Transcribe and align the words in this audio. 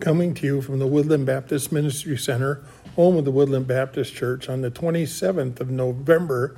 coming 0.00 0.32
to 0.34 0.46
you 0.46 0.62
from 0.62 0.78
the 0.78 0.86
Woodland 0.86 1.26
Baptist 1.26 1.72
Ministry 1.72 2.16
Center, 2.16 2.62
home 2.94 3.16
of 3.16 3.24
the 3.24 3.30
Woodland 3.30 3.66
Baptist 3.66 4.14
Church, 4.14 4.48
on 4.48 4.60
the 4.60 4.70
27th 4.70 5.60
of 5.60 5.70
November 5.70 6.56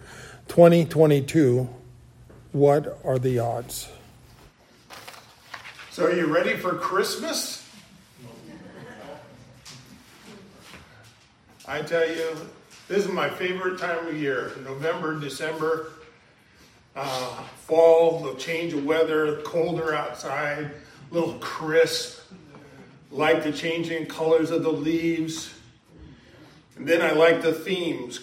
2022. 0.49 1.68
What 2.53 3.00
are 3.05 3.18
the 3.18 3.39
odds? 3.39 3.89
So, 5.91 6.07
are 6.07 6.15
you 6.15 6.26
ready 6.26 6.57
for 6.57 6.75
Christmas? 6.75 7.68
I 11.66 11.82
tell 11.82 12.09
you, 12.09 12.36
this 12.88 13.04
is 13.04 13.09
my 13.09 13.30
favorite 13.30 13.79
time 13.79 14.07
of 14.09 14.20
year 14.20 14.52
November, 14.64 15.18
December, 15.18 15.93
uh, 16.96 17.43
fall, 17.66 18.20
the 18.20 18.34
change 18.34 18.72
of 18.72 18.84
weather, 18.84 19.36
colder 19.43 19.95
outside, 19.95 20.72
a 21.11 21.14
little 21.14 21.34
crisp 21.34 22.20
like 23.11 23.43
the 23.43 23.53
changing 23.53 24.07
colors 24.07 24.50
of 24.50 24.63
the 24.63 24.73
leaves. 24.73 25.53
And 26.77 26.87
then 26.87 27.03
I 27.03 27.13
like 27.13 27.43
the 27.43 27.53
themes 27.53 28.21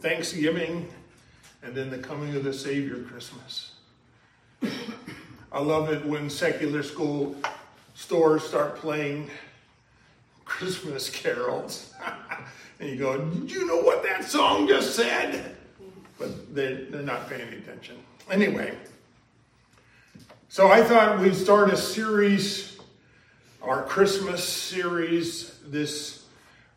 Thanksgiving 0.00 0.88
and 1.62 1.74
then 1.74 1.90
the 1.90 1.98
coming 1.98 2.34
of 2.36 2.44
the 2.44 2.52
Savior 2.52 3.02
Christmas. 3.02 3.72
I 5.52 5.60
love 5.60 5.90
it 5.90 6.04
when 6.04 6.30
secular 6.30 6.82
school 6.82 7.34
stores 7.94 8.44
start 8.44 8.76
playing 8.76 9.30
Christmas 10.44 11.08
carols. 11.10 11.94
and 12.80 12.88
you 12.88 12.96
go, 12.96 13.18
Did 13.18 13.50
you 13.50 13.66
know 13.66 13.78
what 13.78 14.02
that 14.04 14.24
song 14.24 14.68
just 14.68 14.94
said? 14.94 15.56
But 16.18 16.54
they, 16.54 16.86
they're 16.90 17.02
not 17.02 17.28
paying 17.28 17.48
attention. 17.52 17.96
Anyway, 18.30 18.76
so 20.48 20.70
I 20.70 20.82
thought 20.82 21.18
we'd 21.20 21.34
start 21.34 21.72
a 21.72 21.76
series 21.76 22.79
our 23.62 23.82
Christmas 23.82 24.42
series 24.42 25.58
this 25.66 26.24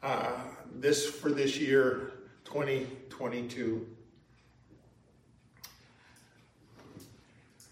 uh, 0.02 0.32
this 0.76 1.10
for 1.10 1.32
this 1.32 1.58
year 1.58 2.12
2022. 2.44 3.88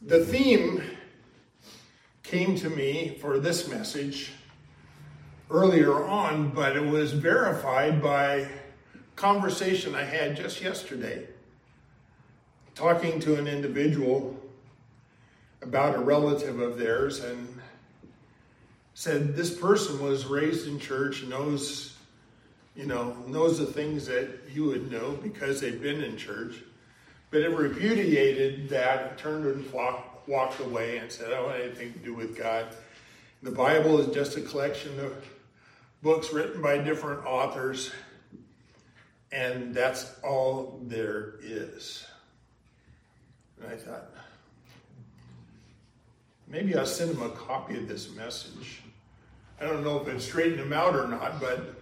The 0.03 0.25
theme 0.25 0.81
came 2.23 2.55
to 2.55 2.69
me 2.69 3.17
for 3.19 3.37
this 3.37 3.67
message 3.67 4.31
earlier 5.49 6.05
on, 6.05 6.51
but 6.51 6.77
it 6.77 6.85
was 6.85 7.11
verified 7.11 8.01
by 8.01 8.47
conversation 9.17 9.93
I 9.93 10.05
had 10.05 10.37
just 10.37 10.61
yesterday 10.61 11.27
talking 12.75 13.19
to 13.19 13.35
an 13.35 13.47
individual 13.47 14.39
about 15.61 15.95
a 15.95 15.99
relative 15.99 16.59
of 16.61 16.77
theirs 16.79 17.19
and 17.19 17.61
said 19.01 19.35
this 19.35 19.49
person 19.49 19.99
was 19.99 20.27
raised 20.27 20.67
in 20.67 20.77
church, 20.77 21.23
knows, 21.23 21.95
you 22.75 22.85
know, 22.85 23.15
knows 23.25 23.57
the 23.57 23.65
things 23.65 24.05
that 24.05 24.29
you 24.53 24.63
would 24.65 24.91
know 24.91 25.17
because 25.23 25.59
they've 25.59 25.81
been 25.81 26.03
in 26.03 26.15
church, 26.15 26.57
but 27.31 27.41
it 27.41 27.49
repudiated 27.49 28.69
that, 28.69 29.17
turned 29.17 29.43
and 29.47 29.73
walked, 29.73 30.59
away 30.59 30.97
and 30.99 31.11
said, 31.11 31.33
I 31.33 31.37
don't 31.37 31.45
want 31.45 31.61
anything 31.61 31.93
to 31.93 31.99
do 31.99 32.13
with 32.13 32.37
God. 32.37 32.67
The 33.41 33.49
Bible 33.49 33.99
is 33.99 34.13
just 34.13 34.37
a 34.37 34.41
collection 34.41 34.99
of 34.99 35.15
books 36.03 36.31
written 36.31 36.61
by 36.61 36.77
different 36.77 37.25
authors, 37.25 37.91
and 39.31 39.73
that's 39.73 40.13
all 40.23 40.79
there 40.83 41.37
is. 41.41 42.05
And 43.59 43.73
I 43.73 43.77
thought, 43.77 44.11
maybe 46.47 46.75
I'll 46.75 46.85
send 46.85 47.09
him 47.09 47.23
a 47.23 47.29
copy 47.29 47.77
of 47.77 47.87
this 47.87 48.13
message. 48.13 48.83
I 49.61 49.65
don't 49.65 49.83
know 49.83 50.01
if 50.01 50.07
it 50.07 50.19
straightened 50.19 50.59
him 50.59 50.73
out 50.73 50.95
or 50.95 51.07
not, 51.07 51.39
but 51.39 51.75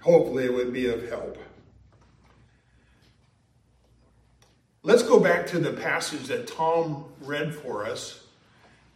hopefully 0.00 0.46
it 0.46 0.52
would 0.52 0.72
be 0.72 0.86
of 0.86 1.08
help. 1.08 1.38
Let's 4.82 5.04
go 5.04 5.20
back 5.20 5.46
to 5.48 5.60
the 5.60 5.72
passage 5.72 6.26
that 6.26 6.48
Tom 6.48 7.04
read 7.20 7.54
for 7.54 7.86
us. 7.86 8.24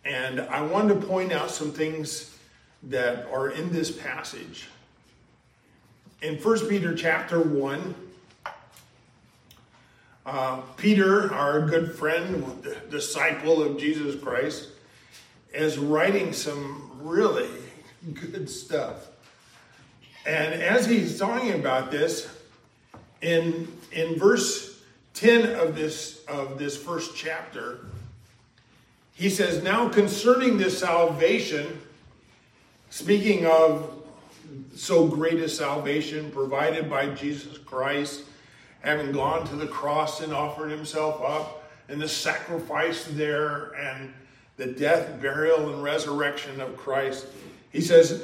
And 0.04 0.40
I 0.40 0.62
wanted 0.62 1.00
to 1.00 1.06
point 1.06 1.30
out 1.30 1.52
some 1.52 1.70
things 1.70 2.36
that 2.84 3.26
are 3.28 3.50
in 3.50 3.72
this 3.72 3.92
passage. 3.92 4.68
In 6.22 6.38
1 6.38 6.68
Peter 6.68 6.92
chapter 6.92 7.40
1, 7.40 7.94
uh, 10.26 10.60
Peter, 10.76 11.32
our 11.32 11.60
good 11.60 11.94
friend, 11.94 12.66
disciple 12.90 13.62
of 13.62 13.78
Jesus 13.78 14.20
Christ, 14.20 14.70
is 15.54 15.78
writing 15.78 16.32
some 16.32 16.91
really 17.02 17.50
good 18.14 18.48
stuff. 18.48 19.08
And 20.24 20.54
as 20.54 20.86
he's 20.86 21.18
talking 21.18 21.52
about 21.52 21.90
this, 21.90 22.28
in 23.20 23.68
in 23.92 24.18
verse 24.18 24.80
10 25.14 25.54
of 25.54 25.74
this 25.74 26.24
of 26.26 26.58
this 26.58 26.76
first 26.76 27.16
chapter, 27.16 27.86
he 29.14 29.28
says, 29.30 29.62
Now 29.62 29.88
concerning 29.88 30.58
this 30.58 30.78
salvation, 30.78 31.80
speaking 32.90 33.46
of 33.46 34.02
so 34.74 35.06
great 35.06 35.38
a 35.38 35.48
salvation 35.48 36.30
provided 36.30 36.88
by 36.88 37.08
Jesus 37.10 37.58
Christ, 37.58 38.22
having 38.80 39.12
gone 39.12 39.46
to 39.46 39.56
the 39.56 39.66
cross 39.66 40.20
and 40.20 40.32
offered 40.32 40.70
himself 40.70 41.22
up, 41.22 41.70
and 41.88 42.00
the 42.00 42.08
sacrifice 42.08 43.04
there, 43.04 43.72
and 43.72 44.12
the 44.62 44.72
death, 44.72 45.20
burial, 45.20 45.72
and 45.72 45.82
resurrection 45.82 46.60
of 46.60 46.76
Christ. 46.76 47.26
He 47.72 47.80
says, 47.80 48.22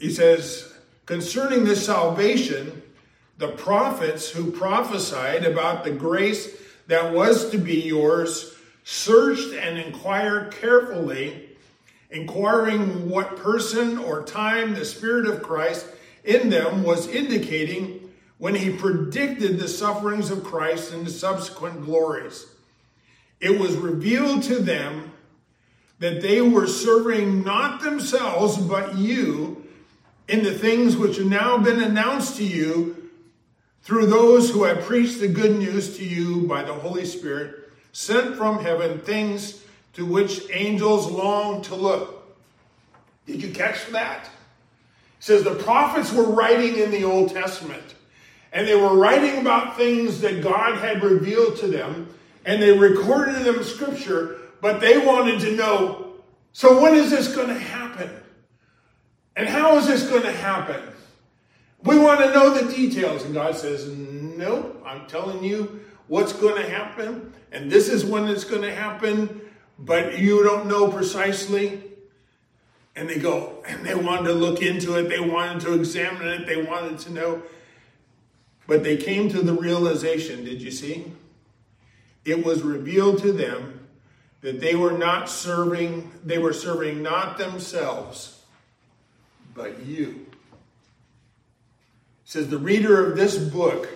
he 0.00 0.10
says, 0.10 0.74
concerning 1.06 1.64
this 1.64 1.86
salvation, 1.86 2.82
the 3.38 3.48
prophets 3.48 4.28
who 4.28 4.50
prophesied 4.50 5.44
about 5.44 5.84
the 5.84 5.92
grace 5.92 6.56
that 6.88 7.12
was 7.12 7.50
to 7.50 7.58
be 7.58 7.82
yours 7.82 8.56
searched 8.82 9.54
and 9.54 9.78
inquired 9.78 10.52
carefully, 10.52 11.50
inquiring 12.10 13.08
what 13.08 13.36
person 13.36 13.98
or 13.98 14.24
time 14.24 14.74
the 14.74 14.84
Spirit 14.84 15.26
of 15.26 15.44
Christ 15.44 15.86
in 16.24 16.50
them 16.50 16.82
was 16.82 17.06
indicating 17.06 18.10
when 18.38 18.56
he 18.56 18.76
predicted 18.76 19.60
the 19.60 19.68
sufferings 19.68 20.32
of 20.32 20.42
Christ 20.42 20.92
and 20.92 21.06
the 21.06 21.10
subsequent 21.10 21.84
glories 21.84 22.46
it 23.40 23.58
was 23.58 23.76
revealed 23.76 24.42
to 24.44 24.60
them 24.60 25.12
that 25.98 26.20
they 26.20 26.40
were 26.40 26.66
serving 26.66 27.42
not 27.44 27.80
themselves, 27.80 28.56
but 28.58 28.96
you 28.96 29.64
in 30.28 30.42
the 30.42 30.52
things 30.52 30.96
which 30.96 31.18
have 31.18 31.26
now 31.26 31.58
been 31.58 31.82
announced 31.82 32.36
to 32.36 32.44
you 32.44 33.10
through 33.82 34.06
those 34.06 34.50
who 34.50 34.64
have 34.64 34.80
preached 34.80 35.20
the 35.20 35.28
good 35.28 35.58
news 35.58 35.96
to 35.98 36.04
you 36.04 36.46
by 36.46 36.62
the 36.62 36.72
Holy 36.72 37.04
Spirit, 37.04 37.70
sent 37.92 38.36
from 38.36 38.62
heaven, 38.62 38.98
things 39.00 39.62
to 39.92 40.06
which 40.06 40.50
angels 40.50 41.10
long 41.10 41.60
to 41.62 41.74
look. 41.74 42.34
Did 43.26 43.42
you 43.42 43.52
catch 43.52 43.86
that? 43.88 44.24
It 44.24 44.30
says 45.20 45.44
the 45.44 45.54
prophets 45.54 46.12
were 46.12 46.30
writing 46.30 46.78
in 46.78 46.90
the 46.90 47.04
Old 47.04 47.30
Testament, 47.30 47.94
and 48.52 48.66
they 48.66 48.74
were 48.74 48.96
writing 48.96 49.40
about 49.40 49.76
things 49.76 50.20
that 50.22 50.42
God 50.42 50.78
had 50.78 51.02
revealed 51.02 51.56
to 51.58 51.66
them 51.66 52.08
and 52.44 52.62
they 52.62 52.76
recorded 52.76 53.44
them 53.44 53.56
in 53.56 53.64
scripture, 53.64 54.38
but 54.60 54.80
they 54.80 54.98
wanted 54.98 55.40
to 55.40 55.56
know 55.56 56.04
so 56.54 56.80
when 56.80 56.94
is 56.94 57.10
this 57.10 57.34
going 57.34 57.48
to 57.48 57.58
happen? 57.58 58.08
And 59.34 59.48
how 59.48 59.76
is 59.76 59.88
this 59.88 60.08
going 60.08 60.22
to 60.22 60.32
happen? 60.32 60.80
We 61.82 61.98
want 61.98 62.20
to 62.20 62.32
know 62.32 62.54
the 62.54 62.72
details. 62.72 63.24
And 63.24 63.34
God 63.34 63.56
says, 63.56 63.88
Nope, 63.88 64.80
I'm 64.86 65.06
telling 65.08 65.42
you 65.42 65.84
what's 66.06 66.32
going 66.32 66.54
to 66.62 66.68
happen, 66.68 67.32
and 67.50 67.70
this 67.70 67.88
is 67.88 68.04
when 68.04 68.28
it's 68.28 68.44
going 68.44 68.62
to 68.62 68.74
happen, 68.74 69.40
but 69.78 70.18
you 70.18 70.44
don't 70.44 70.66
know 70.66 70.88
precisely. 70.88 71.82
And 72.94 73.08
they 73.08 73.18
go, 73.18 73.64
and 73.66 73.84
they 73.84 73.96
wanted 73.96 74.28
to 74.28 74.34
look 74.34 74.62
into 74.62 74.94
it, 74.96 75.08
they 75.08 75.18
wanted 75.18 75.60
to 75.62 75.74
examine 75.74 76.28
it, 76.28 76.46
they 76.46 76.62
wanted 76.62 77.00
to 77.00 77.12
know. 77.12 77.42
But 78.68 78.84
they 78.84 78.96
came 78.96 79.28
to 79.30 79.42
the 79.42 79.54
realization, 79.54 80.44
did 80.44 80.62
you 80.62 80.70
see? 80.70 81.12
It 82.24 82.44
was 82.44 82.62
revealed 82.62 83.18
to 83.22 83.32
them 83.32 83.86
that 84.40 84.60
they 84.60 84.74
were 84.74 84.96
not 84.96 85.28
serving, 85.28 86.10
they 86.24 86.38
were 86.38 86.52
serving 86.52 87.02
not 87.02 87.38
themselves, 87.38 88.42
but 89.54 89.84
you. 89.86 90.26
It 90.32 92.30
says 92.30 92.48
the 92.48 92.58
reader 92.58 93.10
of 93.10 93.16
this 93.16 93.38
book, 93.38 93.88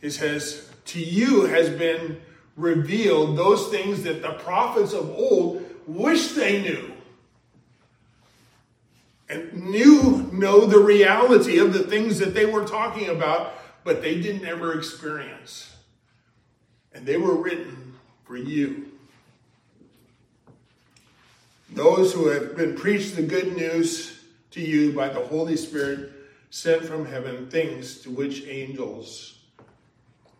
it 0.00 0.10
says, 0.10 0.70
to 0.86 1.00
you 1.00 1.46
has 1.46 1.70
been 1.70 2.20
revealed 2.56 3.38
those 3.38 3.68
things 3.68 4.02
that 4.02 4.20
the 4.20 4.32
prophets 4.32 4.92
of 4.92 5.08
old 5.10 5.64
wish 5.86 6.32
they 6.32 6.60
knew. 6.60 6.92
And 9.28 9.70
knew 9.70 10.28
know 10.32 10.66
the 10.66 10.80
reality 10.80 11.58
of 11.58 11.72
the 11.72 11.84
things 11.84 12.18
that 12.18 12.34
they 12.34 12.44
were 12.44 12.66
talking 12.66 13.08
about, 13.08 13.54
but 13.84 14.02
they 14.02 14.20
didn't 14.20 14.46
ever 14.46 14.76
experience 14.76 15.71
and 16.94 17.06
they 17.06 17.16
were 17.16 17.34
written 17.34 17.94
for 18.24 18.36
you. 18.36 18.92
those 21.74 22.12
who 22.12 22.28
have 22.28 22.56
been 22.56 22.74
preached 22.74 23.16
the 23.16 23.22
good 23.22 23.56
news 23.56 24.20
to 24.50 24.60
you 24.60 24.92
by 24.92 25.08
the 25.08 25.24
Holy 25.26 25.56
Spirit 25.56 26.12
sent 26.50 26.84
from 26.84 27.06
heaven, 27.06 27.48
things 27.48 27.98
to 28.02 28.10
which 28.10 28.46
angels 28.46 29.38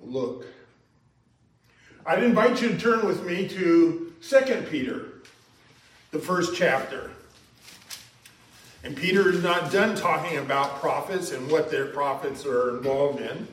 look. 0.00 0.46
I'd 2.04 2.22
invite 2.22 2.60
you 2.60 2.69
to 2.69 2.78
turn 2.78 3.06
with 3.06 3.25
me 3.25 3.49
to 3.49 4.12
2 4.20 4.66
Peter, 4.70 5.22
the 6.10 6.19
first 6.19 6.54
chapter. 6.54 7.10
And 8.84 8.96
Peter 8.96 9.31
is 9.31 9.43
not 9.43 9.72
done 9.72 9.94
talking 9.94 10.38
about 10.38 10.81
prophets 10.81 11.31
and 11.31 11.50
what 11.50 11.70
their 11.70 11.87
prophets 11.87 12.44
are 12.44 12.76
involved 12.76 13.20
in. 13.20 13.46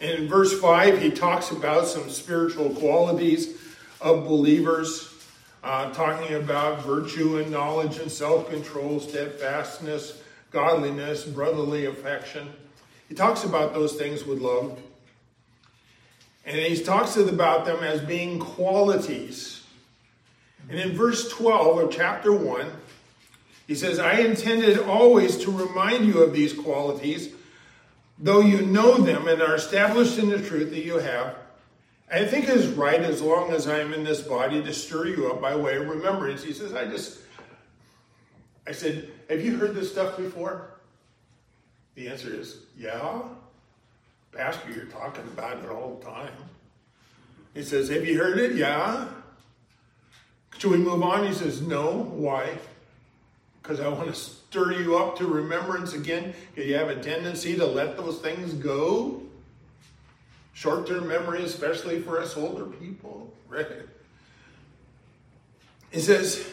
And 0.00 0.10
in 0.10 0.28
verse 0.28 0.58
5, 0.58 1.00
he 1.00 1.10
talks 1.10 1.50
about 1.50 1.86
some 1.86 2.08
spiritual 2.10 2.70
qualities 2.70 3.56
of 4.00 4.24
believers, 4.24 5.12
uh, 5.64 5.92
talking 5.92 6.36
about 6.36 6.84
virtue 6.84 7.38
and 7.38 7.50
knowledge 7.50 7.98
and 7.98 8.10
self 8.10 8.48
control, 8.48 9.00
steadfastness, 9.00 10.22
godliness, 10.50 11.24
brotherly 11.24 11.86
affection. 11.86 12.48
He 13.08 13.14
talks 13.14 13.44
about 13.44 13.74
those 13.74 13.94
things 13.94 14.24
with 14.24 14.38
love. 14.40 14.80
And 16.44 16.56
he 16.56 16.82
talks 16.82 17.16
about 17.16 17.66
them 17.66 17.82
as 17.82 18.00
being 18.00 18.38
qualities. 18.38 19.64
And 20.70 20.78
in 20.78 20.92
verse 20.92 21.28
12 21.30 21.78
of 21.78 21.90
chapter 21.90 22.32
1, 22.32 22.70
he 23.66 23.74
says, 23.74 23.98
I 23.98 24.20
intended 24.20 24.78
always 24.78 25.36
to 25.44 25.50
remind 25.50 26.06
you 26.06 26.22
of 26.22 26.32
these 26.32 26.54
qualities, 26.54 27.34
though 28.18 28.40
you 28.40 28.62
know 28.62 28.98
them 28.98 29.28
and 29.28 29.40
are 29.40 29.54
established 29.54 30.18
in 30.18 30.28
the 30.28 30.40
truth 30.40 30.70
that 30.70 30.84
you 30.84 30.98
have. 30.98 31.36
I 32.10 32.24
think 32.24 32.48
it 32.48 32.56
is 32.56 32.68
right, 32.68 33.00
as 33.00 33.20
long 33.20 33.52
as 33.52 33.68
I 33.68 33.80
am 33.80 33.92
in 33.92 34.02
this 34.02 34.22
body, 34.22 34.62
to 34.62 34.72
stir 34.72 35.06
you 35.08 35.30
up 35.30 35.40
by 35.40 35.54
way 35.54 35.76
of 35.76 35.88
remembrance. 35.88 36.42
He 36.42 36.54
says, 36.54 36.72
I 36.72 36.86
just, 36.86 37.18
I 38.66 38.72
said, 38.72 39.10
Have 39.28 39.44
you 39.44 39.56
heard 39.56 39.74
this 39.74 39.92
stuff 39.92 40.16
before? 40.16 40.70
The 41.94 42.08
answer 42.08 42.32
is, 42.32 42.60
Yeah. 42.76 43.22
Pastor, 44.32 44.70
you're 44.70 44.86
talking 44.86 45.24
about 45.24 45.62
it 45.64 45.70
all 45.70 45.98
the 45.98 46.04
time. 46.04 46.32
He 47.54 47.62
says, 47.62 47.88
Have 47.90 48.06
you 48.06 48.18
heard 48.18 48.38
it? 48.38 48.56
Yeah. 48.56 49.08
Should 50.56 50.70
we 50.70 50.78
move 50.78 51.02
on? 51.02 51.26
He 51.26 51.34
says, 51.34 51.60
No. 51.60 51.92
Why? 51.92 52.56
Because 53.68 53.84
I 53.84 53.88
want 53.88 54.08
to 54.08 54.14
stir 54.14 54.72
you 54.80 54.96
up 54.96 55.18
to 55.18 55.26
remembrance 55.26 55.92
again. 55.92 56.32
You 56.56 56.74
have 56.76 56.88
a 56.88 56.96
tendency 56.96 57.54
to 57.56 57.66
let 57.66 57.98
those 57.98 58.18
things 58.18 58.54
go. 58.54 59.20
Short 60.54 60.86
term 60.86 61.06
memory, 61.06 61.44
especially 61.44 62.00
for 62.00 62.18
us 62.18 62.34
older 62.36 62.64
people. 62.64 63.32
Right? 63.48 63.66
He 65.90 66.00
says, 66.00 66.46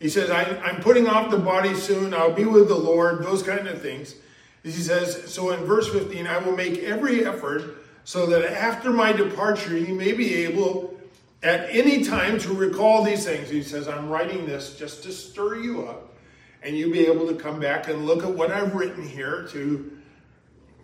he 0.00 0.08
says, 0.08 0.30
I, 0.30 0.44
am 0.44 0.80
putting 0.80 1.06
off 1.06 1.30
the 1.30 1.36
body 1.36 1.74
soon. 1.74 2.14
I'll 2.14 2.32
be 2.32 2.46
with 2.46 2.68
the 2.68 2.74
Lord, 2.74 3.22
those 3.22 3.42
kind 3.42 3.68
of 3.68 3.82
things. 3.82 4.14
He 4.62 4.70
says, 4.70 5.30
so 5.30 5.50
in 5.50 5.62
verse 5.66 5.92
15, 5.92 6.26
I 6.26 6.38
will 6.38 6.56
make 6.56 6.78
every 6.78 7.26
effort 7.26 7.84
so 8.04 8.24
that 8.24 8.50
after 8.50 8.88
my 8.88 9.12
departure, 9.12 9.76
you 9.76 9.94
may 9.94 10.12
be 10.12 10.36
able 10.36 10.91
at 11.42 11.68
any 11.70 12.04
time 12.04 12.38
to 12.40 12.54
recall 12.54 13.02
these 13.02 13.24
things. 13.24 13.48
He 13.50 13.62
says, 13.62 13.88
I'm 13.88 14.08
writing 14.08 14.46
this 14.46 14.76
just 14.76 15.02
to 15.04 15.12
stir 15.12 15.56
you 15.56 15.86
up, 15.86 16.14
and 16.62 16.76
you'll 16.76 16.92
be 16.92 17.06
able 17.06 17.26
to 17.28 17.34
come 17.34 17.58
back 17.58 17.88
and 17.88 18.06
look 18.06 18.22
at 18.22 18.30
what 18.30 18.50
I've 18.50 18.74
written 18.74 19.06
here 19.06 19.48
to 19.52 19.98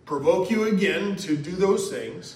provoke 0.05 0.49
you 0.49 0.67
again 0.67 1.15
to 1.17 1.37
do 1.37 1.51
those 1.51 1.89
things. 1.89 2.35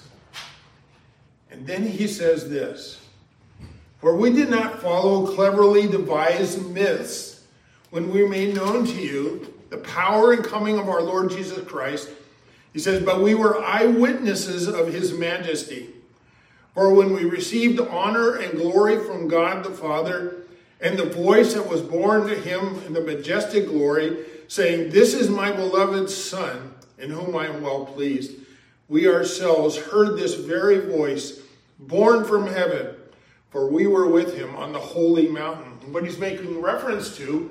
And 1.50 1.66
then 1.66 1.86
he 1.86 2.06
says 2.06 2.48
this 2.48 3.00
For 3.98 4.16
we 4.16 4.32
did 4.32 4.48
not 4.48 4.80
follow 4.80 5.26
cleverly 5.34 5.86
devised 5.86 6.70
myths 6.70 7.44
when 7.90 8.10
we 8.10 8.26
made 8.26 8.54
known 8.54 8.86
to 8.86 8.94
you 8.94 9.54
the 9.70 9.76
power 9.78 10.32
and 10.32 10.44
coming 10.44 10.78
of 10.78 10.88
our 10.88 11.02
Lord 11.02 11.30
Jesus 11.30 11.64
Christ. 11.66 12.08
He 12.72 12.78
says, 12.78 13.04
But 13.04 13.22
we 13.22 13.34
were 13.34 13.62
eyewitnesses 13.62 14.66
of 14.66 14.92
his 14.92 15.12
majesty. 15.12 15.90
For 16.74 16.92
when 16.92 17.12
we 17.12 17.24
received 17.24 17.80
honor 17.80 18.36
and 18.36 18.58
glory 18.58 18.98
from 18.98 19.28
God 19.28 19.64
the 19.64 19.70
Father, 19.70 20.44
and 20.80 20.98
the 20.98 21.06
voice 21.06 21.54
that 21.54 21.68
was 21.68 21.80
borne 21.80 22.26
to 22.28 22.34
him 22.34 22.82
in 22.84 22.92
the 22.92 23.00
majestic 23.00 23.66
glory, 23.68 24.26
saying, 24.48 24.90
This 24.90 25.14
is 25.14 25.30
my 25.30 25.52
beloved 25.52 26.10
Son, 26.10 26.74
in 26.98 27.10
whom 27.10 27.36
I 27.36 27.46
am 27.46 27.62
well 27.62 27.86
pleased, 27.86 28.32
we 28.88 29.08
ourselves 29.08 29.78
heard 29.78 30.16
this 30.16 30.34
very 30.34 30.78
voice, 30.80 31.40
borne 31.78 32.24
from 32.24 32.48
heaven, 32.48 32.96
for 33.50 33.70
we 33.70 33.86
were 33.86 34.08
with 34.08 34.36
him 34.36 34.54
on 34.56 34.72
the 34.72 34.78
holy 34.78 35.28
mountain. 35.28 35.72
And 35.82 35.94
what 35.94 36.04
he's 36.04 36.18
making 36.18 36.60
reference 36.60 37.16
to 37.16 37.50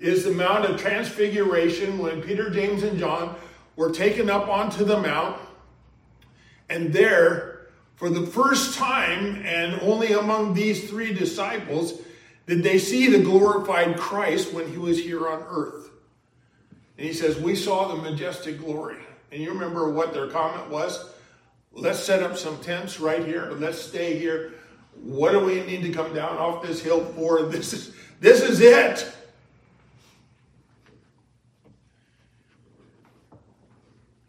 is 0.00 0.24
the 0.24 0.32
Mount 0.32 0.64
of 0.64 0.78
Transfiguration 0.78 1.98
when 1.98 2.20
Peter, 2.20 2.50
James, 2.50 2.82
and 2.82 2.98
John 2.98 3.36
were 3.76 3.90
taken 3.90 4.28
up 4.28 4.48
onto 4.48 4.84
the 4.84 4.98
mount, 4.98 5.38
and 6.68 6.92
there 6.92 7.55
for 7.96 8.10
the 8.10 8.26
first 8.26 8.76
time, 8.78 9.42
and 9.44 9.80
only 9.80 10.12
among 10.12 10.54
these 10.54 10.88
three 10.88 11.12
disciples, 11.12 12.00
did 12.46 12.62
they 12.62 12.78
see 12.78 13.08
the 13.08 13.18
glorified 13.18 13.96
Christ 13.96 14.52
when 14.52 14.70
he 14.70 14.78
was 14.78 14.98
here 14.98 15.26
on 15.26 15.42
earth. 15.48 15.90
And 16.98 17.06
he 17.06 17.12
says, 17.12 17.38
We 17.38 17.56
saw 17.56 17.88
the 17.88 18.02
majestic 18.02 18.58
glory. 18.58 18.98
And 19.32 19.42
you 19.42 19.50
remember 19.50 19.90
what 19.90 20.12
their 20.12 20.28
comment 20.28 20.70
was? 20.70 21.10
Let's 21.72 21.98
set 21.98 22.22
up 22.22 22.38
some 22.38 22.58
tents 22.60 23.00
right 23.00 23.24
here. 23.24 23.52
Let's 23.52 23.80
stay 23.80 24.18
here. 24.18 24.54
What 25.02 25.32
do 25.32 25.40
we 25.40 25.62
need 25.64 25.82
to 25.82 25.92
come 25.92 26.14
down 26.14 26.36
off 26.38 26.62
this 26.62 26.82
hill 26.82 27.04
for? 27.04 27.40
This 27.50 27.72
is 27.72 27.94
this 28.20 28.40
is 28.42 28.60
it. 28.60 29.12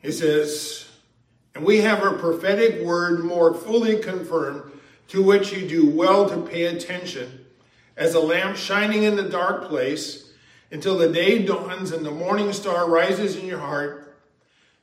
He 0.01 0.11
says, 0.11 0.86
and 1.57 1.65
we 1.65 1.79
have 1.79 2.03
a 2.03 2.13
prophetic 2.13 2.83
word 2.83 3.23
more 3.23 3.51
fully 3.51 3.97
confirmed, 3.97 4.61
to 5.07 5.23
which 5.23 5.51
you 5.51 5.67
do 5.67 5.89
well 5.89 6.29
to 6.29 6.37
pay 6.43 6.65
attention, 6.65 7.47
as 7.97 8.13
a 8.13 8.19
lamp 8.19 8.55
shining 8.55 9.01
in 9.01 9.15
the 9.15 9.27
dark 9.27 9.67
place, 9.67 10.33
until 10.69 10.99
the 10.99 11.11
day 11.11 11.43
dawns 11.43 11.91
and 11.91 12.05
the 12.05 12.11
morning 12.11 12.53
star 12.53 12.87
rises 12.87 13.35
in 13.35 13.47
your 13.47 13.57
heart, 13.57 14.15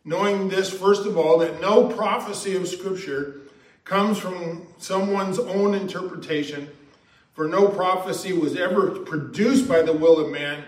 knowing 0.04 0.48
this, 0.48 0.68
first 0.68 1.06
of 1.06 1.16
all, 1.16 1.38
that 1.38 1.60
no 1.60 1.86
prophecy 1.86 2.56
of 2.56 2.66
Scripture 2.66 3.42
comes 3.84 4.18
from 4.18 4.66
someone's 4.76 5.38
own 5.38 5.74
interpretation, 5.74 6.68
for 7.34 7.46
no 7.46 7.68
prophecy 7.68 8.32
was 8.32 8.56
ever 8.56 8.90
produced 8.90 9.68
by 9.68 9.80
the 9.80 9.92
will 9.92 10.18
of 10.18 10.32
man, 10.32 10.64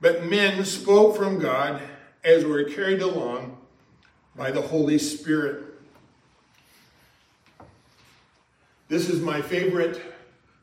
but 0.00 0.24
men 0.24 0.64
spoke 0.64 1.14
from 1.14 1.38
God 1.38 1.82
as 2.24 2.42
were 2.46 2.64
carried 2.64 3.02
along 3.02 3.58
by 4.36 4.50
the 4.50 4.60
Holy 4.60 4.98
Spirit. 4.98 5.64
This 8.88 9.08
is 9.08 9.20
my 9.20 9.40
favorite 9.40 10.00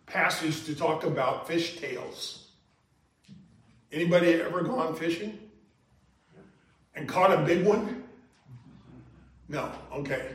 passage 0.05 0.65
to 0.65 0.75
talk 0.75 1.03
about 1.03 1.47
fish 1.47 1.77
tails. 1.77 2.47
Anybody 3.91 4.33
ever 4.33 4.61
gone 4.61 4.95
fishing 4.95 5.37
and 6.95 7.07
caught 7.07 7.31
a 7.31 7.43
big 7.43 7.65
one? 7.65 8.03
No, 9.49 9.71
okay. 9.91 10.29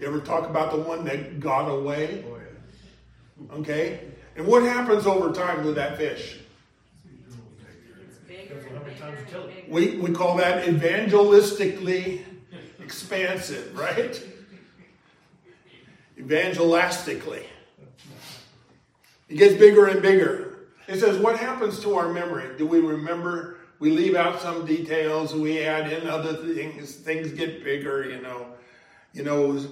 You 0.00 0.06
ever 0.06 0.20
talk 0.20 0.48
about 0.48 0.72
the 0.72 0.78
one 0.78 1.04
that 1.04 1.40
got 1.40 1.68
away? 1.68 2.24
Oh, 2.28 3.58
okay. 3.58 4.00
And 4.36 4.46
what 4.46 4.62
happens 4.62 5.06
over 5.06 5.32
time 5.32 5.64
with 5.64 5.74
that 5.76 5.96
fish? 5.96 6.38
We, 9.68 9.96
we 9.96 10.12
call 10.12 10.36
that 10.36 10.64
evangelistically 10.66 12.22
expansive, 12.80 13.76
right? 13.76 14.22
Evangelistically. 16.18 17.44
It 19.28 19.36
gets 19.36 19.54
bigger 19.54 19.86
and 19.86 20.00
bigger. 20.00 20.68
It 20.86 21.00
says, 21.00 21.18
what 21.18 21.38
happens 21.38 21.80
to 21.80 21.96
our 21.96 22.12
memory? 22.12 22.56
Do 22.56 22.66
we 22.66 22.78
remember? 22.78 23.58
We 23.78 23.90
leave 23.90 24.14
out 24.14 24.40
some 24.40 24.64
details, 24.64 25.34
we 25.34 25.60
add 25.60 25.92
in 25.92 26.08
other 26.08 26.34
things, 26.34 26.94
things 26.94 27.32
get 27.32 27.62
bigger, 27.62 28.08
you 28.08 28.22
know. 28.22 28.54
You 29.12 29.24
know, 29.24 29.62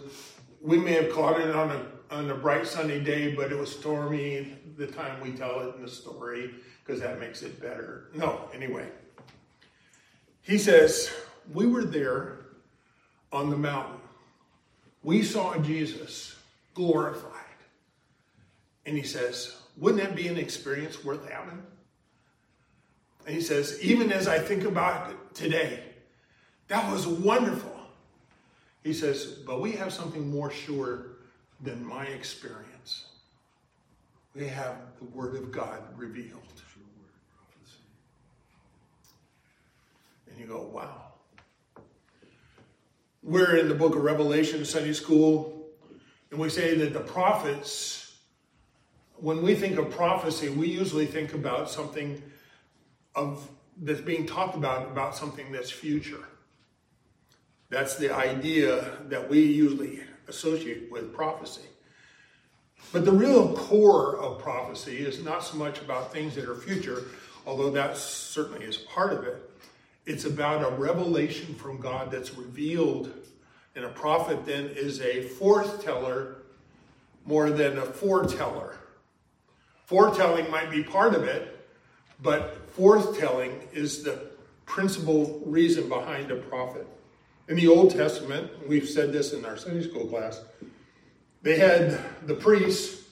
we 0.60 0.76
may 0.76 0.92
have 0.92 1.12
caught 1.12 1.40
it 1.40 1.54
on 1.54 1.70
a 1.70 1.86
on 2.10 2.30
a 2.30 2.34
bright 2.34 2.66
sunny 2.66 3.00
day, 3.00 3.34
but 3.34 3.50
it 3.50 3.58
was 3.58 3.70
stormy 3.72 4.56
the 4.76 4.86
time 4.86 5.20
we 5.20 5.32
tell 5.32 5.60
it 5.60 5.76
in 5.76 5.82
the 5.82 5.88
story 5.88 6.54
because 6.84 7.00
that 7.00 7.18
makes 7.18 7.42
it 7.42 7.60
better. 7.60 8.08
No, 8.14 8.48
anyway. 8.52 8.88
He 10.44 10.58
says, 10.58 11.10
We 11.52 11.66
were 11.66 11.84
there 11.84 12.38
on 13.32 13.50
the 13.50 13.56
mountain. 13.56 13.98
We 15.02 15.22
saw 15.22 15.56
Jesus 15.58 16.36
glorified. 16.74 17.30
And 18.86 18.96
he 18.96 19.02
says, 19.02 19.56
Wouldn't 19.76 20.02
that 20.02 20.14
be 20.14 20.28
an 20.28 20.36
experience 20.36 21.02
worth 21.04 21.28
having? 21.28 21.62
And 23.26 23.34
he 23.34 23.40
says, 23.40 23.78
Even 23.82 24.12
as 24.12 24.28
I 24.28 24.38
think 24.38 24.64
about 24.64 25.10
it 25.10 25.16
today, 25.34 25.82
that 26.68 26.90
was 26.92 27.06
wonderful. 27.06 27.72
He 28.82 28.92
says, 28.92 29.24
But 29.24 29.60
we 29.60 29.72
have 29.72 29.92
something 29.92 30.30
more 30.30 30.50
sure 30.50 31.06
than 31.60 31.84
my 31.84 32.04
experience. 32.06 33.06
we 34.34 34.46
have 34.48 34.76
the 34.98 35.06
Word 35.16 35.36
of 35.36 35.50
God 35.50 35.80
revealed. 35.96 36.42
And 40.34 40.40
you 40.40 40.52
go, 40.52 40.62
wow. 40.62 41.12
We're 43.22 43.56
in 43.56 43.68
the 43.68 43.74
book 43.74 43.94
of 43.94 44.02
Revelation, 44.02 44.64
Sunday 44.64 44.92
school, 44.92 45.68
and 46.30 46.40
we 46.40 46.48
say 46.48 46.74
that 46.74 46.92
the 46.92 47.00
prophets, 47.00 48.16
when 49.16 49.42
we 49.42 49.54
think 49.54 49.78
of 49.78 49.90
prophecy, 49.90 50.48
we 50.48 50.66
usually 50.66 51.06
think 51.06 51.34
about 51.34 51.70
something 51.70 52.20
of 53.14 53.48
that's 53.80 54.00
being 54.00 54.26
talked 54.26 54.56
about 54.56 54.88
about 54.90 55.16
something 55.16 55.52
that's 55.52 55.70
future. 55.70 56.24
That's 57.70 57.96
the 57.96 58.12
idea 58.12 58.98
that 59.08 59.28
we 59.28 59.40
usually 59.40 60.00
associate 60.26 60.90
with 60.90 61.14
prophecy. 61.14 61.68
But 62.92 63.04
the 63.04 63.12
real 63.12 63.56
core 63.56 64.16
of 64.16 64.40
prophecy 64.40 64.98
is 64.98 65.22
not 65.22 65.44
so 65.44 65.56
much 65.56 65.80
about 65.80 66.12
things 66.12 66.34
that 66.34 66.48
are 66.48 66.56
future, 66.56 67.04
although 67.46 67.70
that 67.70 67.96
certainly 67.96 68.64
is 68.64 68.76
part 68.76 69.12
of 69.12 69.24
it. 69.24 69.50
It's 70.06 70.24
about 70.24 70.62
a 70.62 70.74
revelation 70.76 71.54
from 71.54 71.80
God 71.80 72.10
that's 72.10 72.34
revealed. 72.34 73.12
And 73.74 73.84
a 73.84 73.88
prophet 73.88 74.44
then 74.46 74.66
is 74.66 75.00
a 75.00 75.24
forthteller 75.24 76.36
more 77.24 77.50
than 77.50 77.78
a 77.78 77.82
foreteller. 77.82 78.76
Foretelling 79.86 80.50
might 80.50 80.70
be 80.70 80.82
part 80.82 81.14
of 81.14 81.24
it, 81.24 81.68
but 82.22 82.74
forthtelling 82.76 83.72
is 83.72 84.02
the 84.02 84.30
principal 84.66 85.42
reason 85.44 85.88
behind 85.88 86.30
a 86.30 86.36
prophet. 86.36 86.86
In 87.48 87.56
the 87.56 87.68
Old 87.68 87.90
Testament, 87.90 88.50
we've 88.66 88.88
said 88.88 89.12
this 89.12 89.32
in 89.32 89.44
our 89.44 89.56
Sunday 89.56 89.86
school 89.86 90.06
class, 90.06 90.42
they 91.42 91.58
had 91.58 92.00
the 92.26 92.34
priests 92.34 93.02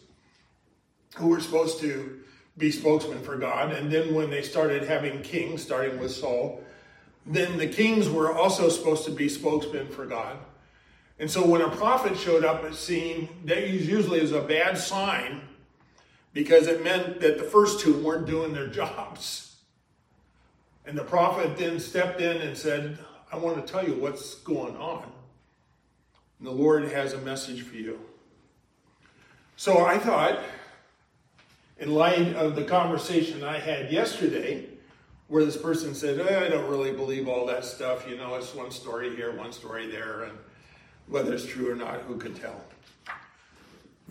who 1.16 1.28
were 1.28 1.40
supposed 1.40 1.80
to 1.80 2.20
be 2.56 2.70
spokesmen 2.70 3.22
for 3.22 3.36
God. 3.36 3.72
And 3.72 3.90
then 3.90 4.14
when 4.14 4.30
they 4.30 4.42
started 4.42 4.84
having 4.84 5.20
kings, 5.22 5.62
starting 5.62 5.98
with 5.98 6.12
Saul, 6.12 6.62
then 7.26 7.58
the 7.58 7.66
kings 7.66 8.08
were 8.08 8.32
also 8.32 8.68
supposed 8.68 9.04
to 9.04 9.10
be 9.10 9.28
spokesmen 9.28 9.88
for 9.88 10.06
God. 10.06 10.36
And 11.18 11.30
so 11.30 11.46
when 11.46 11.60
a 11.60 11.68
prophet 11.68 12.18
showed 12.18 12.44
up 12.44 12.64
at 12.64 12.74
scene, 12.74 13.28
that 13.44 13.68
usually 13.68 14.20
is 14.20 14.32
a 14.32 14.40
bad 14.40 14.76
sign 14.76 15.42
because 16.32 16.66
it 16.66 16.82
meant 16.82 17.20
that 17.20 17.38
the 17.38 17.44
first 17.44 17.80
two 17.80 18.02
weren't 18.02 18.26
doing 18.26 18.52
their 18.52 18.66
jobs. 18.66 19.56
And 20.84 20.98
the 20.98 21.04
prophet 21.04 21.56
then 21.56 21.78
stepped 21.78 22.20
in 22.20 22.38
and 22.38 22.56
said, 22.56 22.98
I 23.30 23.36
want 23.36 23.64
to 23.64 23.72
tell 23.72 23.86
you 23.86 23.94
what's 23.94 24.34
going 24.36 24.76
on. 24.76 25.04
And 26.38 26.48
the 26.48 26.52
Lord 26.52 26.84
has 26.90 27.12
a 27.12 27.18
message 27.18 27.62
for 27.62 27.76
you. 27.76 28.00
So 29.56 29.84
I 29.84 29.98
thought, 29.98 30.40
in 31.78 31.94
light 31.94 32.34
of 32.34 32.56
the 32.56 32.64
conversation 32.64 33.44
I 33.44 33.58
had 33.58 33.92
yesterday, 33.92 34.66
where 35.32 35.46
this 35.46 35.56
person 35.56 35.94
said, 35.94 36.20
oh, 36.20 36.26
eh, 36.26 36.44
I 36.44 36.48
don't 36.50 36.68
really 36.68 36.92
believe 36.92 37.26
all 37.26 37.46
that 37.46 37.64
stuff, 37.64 38.06
you 38.06 38.18
know, 38.18 38.34
it's 38.34 38.54
one 38.54 38.70
story 38.70 39.16
here, 39.16 39.34
one 39.34 39.50
story 39.50 39.90
there, 39.90 40.24
and 40.24 40.38
whether 41.06 41.32
it's 41.32 41.46
true 41.46 41.72
or 41.72 41.74
not, 41.74 42.02
who 42.02 42.18
can 42.18 42.34
tell? 42.34 42.62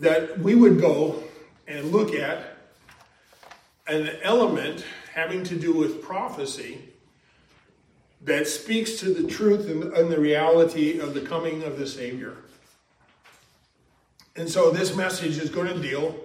That 0.00 0.40
we 0.40 0.56
would 0.56 0.80
go 0.80 1.22
and 1.68 1.92
look 1.92 2.12
at 2.12 2.56
an 3.86 4.10
element 4.24 4.84
having 5.14 5.44
to 5.44 5.54
do 5.54 5.72
with 5.72 6.02
prophecy 6.02 6.88
that 8.22 8.48
speaks 8.48 8.94
to 8.96 9.14
the 9.14 9.28
truth 9.28 9.68
and 9.70 10.10
the 10.10 10.18
reality 10.18 10.98
of 10.98 11.14
the 11.14 11.20
coming 11.20 11.62
of 11.62 11.78
the 11.78 11.86
Savior. 11.86 12.38
And 14.34 14.50
so 14.50 14.72
this 14.72 14.96
message 14.96 15.38
is 15.38 15.50
going 15.50 15.68
to 15.68 15.78
deal 15.78 16.18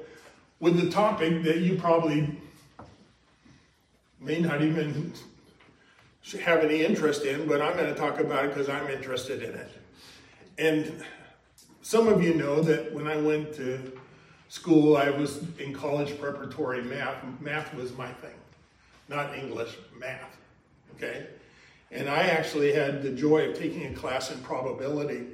with 0.60 0.82
the 0.82 0.90
topic 0.90 1.44
that 1.44 1.58
you 1.60 1.76
probably 1.76 2.42
may 4.20 4.40
not 4.40 4.62
even 4.62 5.14
have 6.44 6.60
any 6.60 6.84
interest 6.84 7.24
in, 7.24 7.48
but 7.48 7.62
I'm 7.62 7.76
going 7.78 7.94
to 7.94 8.00
talk 8.00 8.20
about 8.20 8.46
it 8.46 8.54
because 8.54 8.70
I'm 8.70 8.90
interested 8.90 9.44
in 9.44 9.54
it. 9.54 9.72
And 10.58 11.04
some 11.82 12.08
of 12.08 12.22
you 12.24 12.34
know 12.34 12.62
that 12.62 12.94
when 12.94 13.08
I 13.08 13.18
went 13.18 13.54
to 13.56 13.92
school, 14.50 14.98
I 14.98 15.10
was 15.10 15.44
in 15.60 15.74
college 15.74 16.20
preparatory 16.20 16.82
math. 16.82 17.24
Math 17.40 17.74
was 17.74 17.96
my 17.96 18.12
thing, 18.14 18.36
not 19.08 19.38
English, 19.38 19.78
math. 19.98 20.38
Okay? 20.96 21.28
And 21.92 22.10
I 22.10 22.24
actually 22.24 22.74
had 22.74 23.02
the 23.02 23.12
joy 23.12 23.50
of 23.50 23.58
taking 23.58 23.86
a 23.86 23.94
class 23.94 24.32
in 24.32 24.40
probability. 24.40 25.28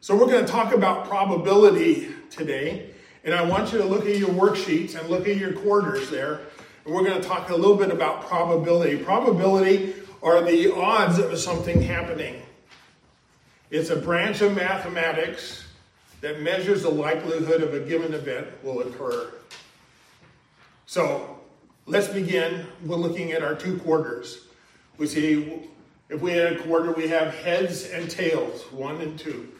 So 0.00 0.16
we're 0.16 0.26
going 0.26 0.46
to 0.46 0.50
talk 0.50 0.72
about 0.72 1.08
probability 1.08 2.08
today. 2.30 2.90
And 3.24 3.34
I 3.34 3.42
want 3.42 3.72
you 3.72 3.78
to 3.78 3.84
look 3.84 4.06
at 4.06 4.16
your 4.16 4.30
worksheets 4.30 4.98
and 4.98 5.08
look 5.10 5.28
at 5.28 5.36
your 5.36 5.52
quarters 5.52 6.08
there. 6.08 6.40
And 6.88 6.96
we're 6.96 7.04
going 7.04 7.20
to 7.20 7.28
talk 7.28 7.50
a 7.50 7.54
little 7.54 7.76
bit 7.76 7.90
about 7.90 8.26
probability. 8.28 8.96
Probability 8.96 9.92
are 10.22 10.40
the 10.40 10.74
odds 10.74 11.18
of 11.18 11.38
something 11.38 11.82
happening. 11.82 12.40
It's 13.70 13.90
a 13.90 13.96
branch 13.96 14.40
of 14.40 14.56
mathematics 14.56 15.66
that 16.22 16.40
measures 16.40 16.84
the 16.84 16.88
likelihood 16.88 17.62
of 17.62 17.74
a 17.74 17.80
given 17.80 18.14
event 18.14 18.46
will 18.64 18.80
occur. 18.80 19.30
So 20.86 21.38
let's 21.84 22.08
begin 22.08 22.64
with 22.80 22.98
looking 22.98 23.32
at 23.32 23.44
our 23.44 23.54
two 23.54 23.76
quarters. 23.80 24.46
We 24.96 25.08
see 25.08 25.68
if 26.08 26.22
we 26.22 26.32
had 26.32 26.54
a 26.54 26.58
quarter, 26.60 26.92
we 26.92 27.08
have 27.08 27.34
heads 27.34 27.90
and 27.90 28.10
tails, 28.10 28.62
one 28.72 29.02
and 29.02 29.18
two. 29.18 29.52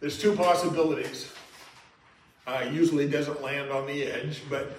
There's 0.00 0.18
two 0.18 0.34
possibilities. 0.34 1.30
Uh, 2.46 2.64
usually 2.72 3.06
doesn't 3.06 3.42
land 3.42 3.70
on 3.70 3.86
the 3.86 4.04
edge, 4.04 4.40
but 4.48 4.78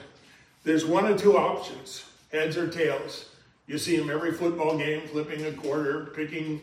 there's 0.64 0.86
one 0.86 1.06
or 1.06 1.18
two 1.18 1.38
options, 1.38 2.06
heads 2.32 2.58
or 2.58 2.68
tails. 2.68 3.30
You 3.68 3.78
see 3.78 3.98
them 3.98 4.10
every 4.10 4.32
football 4.32 4.78
game, 4.78 5.08
flipping 5.08 5.46
a 5.46 5.52
quarter, 5.52 6.12
picking, 6.16 6.62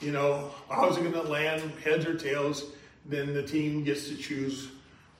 you 0.00 0.12
know, 0.12 0.50
how's 0.70 0.96
it 0.96 1.02
going 1.02 1.12
to 1.12 1.22
land, 1.22 1.62
heads 1.84 2.06
or 2.06 2.16
tails. 2.16 2.64
Then 3.04 3.34
the 3.34 3.42
team 3.42 3.84
gets 3.84 4.08
to 4.08 4.16
choose 4.16 4.68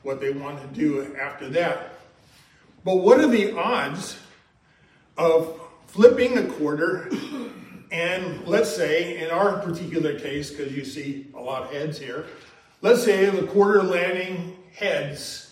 what 0.02 0.21
they 0.21 0.30
want 0.30 0.61
to 0.61 0.66
do 0.78 1.14
after 1.16 1.49
that. 1.50 1.95
But 2.85 2.97
what 2.97 3.21
are 3.21 3.28
the 3.28 3.56
odds 3.56 4.16
of 5.16 5.61
flipping 5.87 6.38
a 6.38 6.47
quarter 6.47 7.09
and 7.90 8.47
let's 8.47 8.75
say, 8.75 9.23
in 9.23 9.30
our 9.30 9.59
particular 9.61 10.18
case, 10.18 10.50
because 10.50 10.73
you 10.73 10.85
see 10.85 11.26
a 11.35 11.40
lot 11.40 11.62
of 11.62 11.73
heads 11.73 11.99
here, 11.99 12.26
let's 12.83 13.02
say 13.02 13.26
the 13.30 13.47
quarter 13.47 13.83
landing 13.83 14.56
heads. 14.75 15.46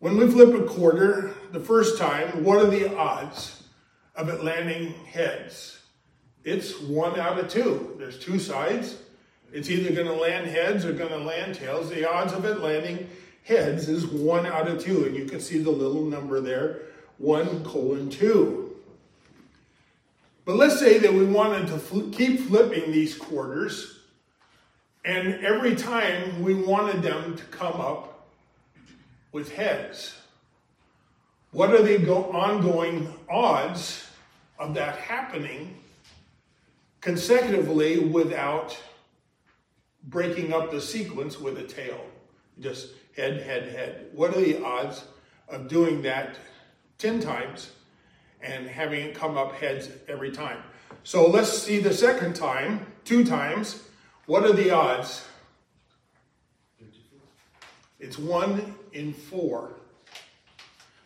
When 0.00 0.16
we 0.16 0.30
flip 0.30 0.54
a 0.54 0.64
quarter 0.64 1.34
the 1.52 1.60
first 1.60 1.98
time, 1.98 2.42
what 2.42 2.58
are 2.58 2.70
the 2.70 2.96
odds 2.96 3.62
of 4.16 4.30
it 4.30 4.42
landing 4.42 4.94
heads? 5.04 5.78
It's 6.42 6.80
one 6.80 7.20
out 7.20 7.38
of 7.38 7.48
two. 7.48 7.96
There's 7.98 8.18
two 8.18 8.38
sides. 8.38 8.96
It's 9.52 9.68
either 9.68 9.94
going 9.94 10.06
to 10.06 10.14
land 10.14 10.46
heads 10.46 10.86
or 10.86 10.94
going 10.94 11.10
to 11.10 11.18
land 11.18 11.54
tails. 11.54 11.90
The 11.90 12.10
odds 12.10 12.32
of 12.32 12.46
it 12.46 12.60
landing 12.60 13.10
heads 13.44 13.90
is 13.90 14.06
one 14.06 14.46
out 14.46 14.68
of 14.68 14.82
two. 14.82 15.04
And 15.04 15.14
you 15.14 15.26
can 15.26 15.38
see 15.38 15.58
the 15.58 15.70
little 15.70 16.06
number 16.06 16.40
there, 16.40 16.80
one 17.18 17.62
colon 17.62 18.08
two. 18.08 18.74
But 20.46 20.56
let's 20.56 20.78
say 20.78 20.96
that 20.96 21.12
we 21.12 21.26
wanted 21.26 21.66
to 21.68 21.78
fl- 21.78 22.08
keep 22.08 22.40
flipping 22.40 22.90
these 22.90 23.14
quarters, 23.14 23.98
and 25.04 25.44
every 25.44 25.76
time 25.76 26.42
we 26.42 26.54
wanted 26.54 27.02
them 27.02 27.36
to 27.36 27.44
come 27.44 27.78
up 27.78 28.09
with 29.32 29.52
heads. 29.52 30.16
What 31.52 31.70
are 31.70 31.82
the 31.82 32.08
ongoing 32.12 33.12
odds 33.28 34.06
of 34.58 34.74
that 34.74 34.96
happening 34.96 35.76
consecutively 37.00 37.98
without 37.98 38.78
breaking 40.04 40.52
up 40.52 40.70
the 40.70 40.80
sequence 40.80 41.40
with 41.40 41.58
a 41.58 41.64
tail? 41.64 42.00
Just 42.60 42.90
head, 43.16 43.42
head, 43.42 43.68
head. 43.68 44.06
What 44.12 44.36
are 44.36 44.40
the 44.40 44.62
odds 44.62 45.04
of 45.48 45.68
doing 45.68 46.02
that 46.02 46.36
10 46.98 47.20
times 47.20 47.70
and 48.42 48.66
having 48.66 49.00
it 49.06 49.14
come 49.14 49.36
up 49.36 49.52
heads 49.54 49.90
every 50.08 50.30
time. 50.30 50.62
So 51.02 51.28
let's 51.28 51.50
see 51.50 51.80
the 51.80 51.92
second 51.92 52.34
time, 52.34 52.86
two 53.04 53.24
times. 53.24 53.82
What 54.26 54.44
are 54.44 54.52
the 54.52 54.70
odds? 54.70 55.26
It's 57.98 58.18
one 58.18 58.74
in 58.92 59.12
four. 59.12 59.74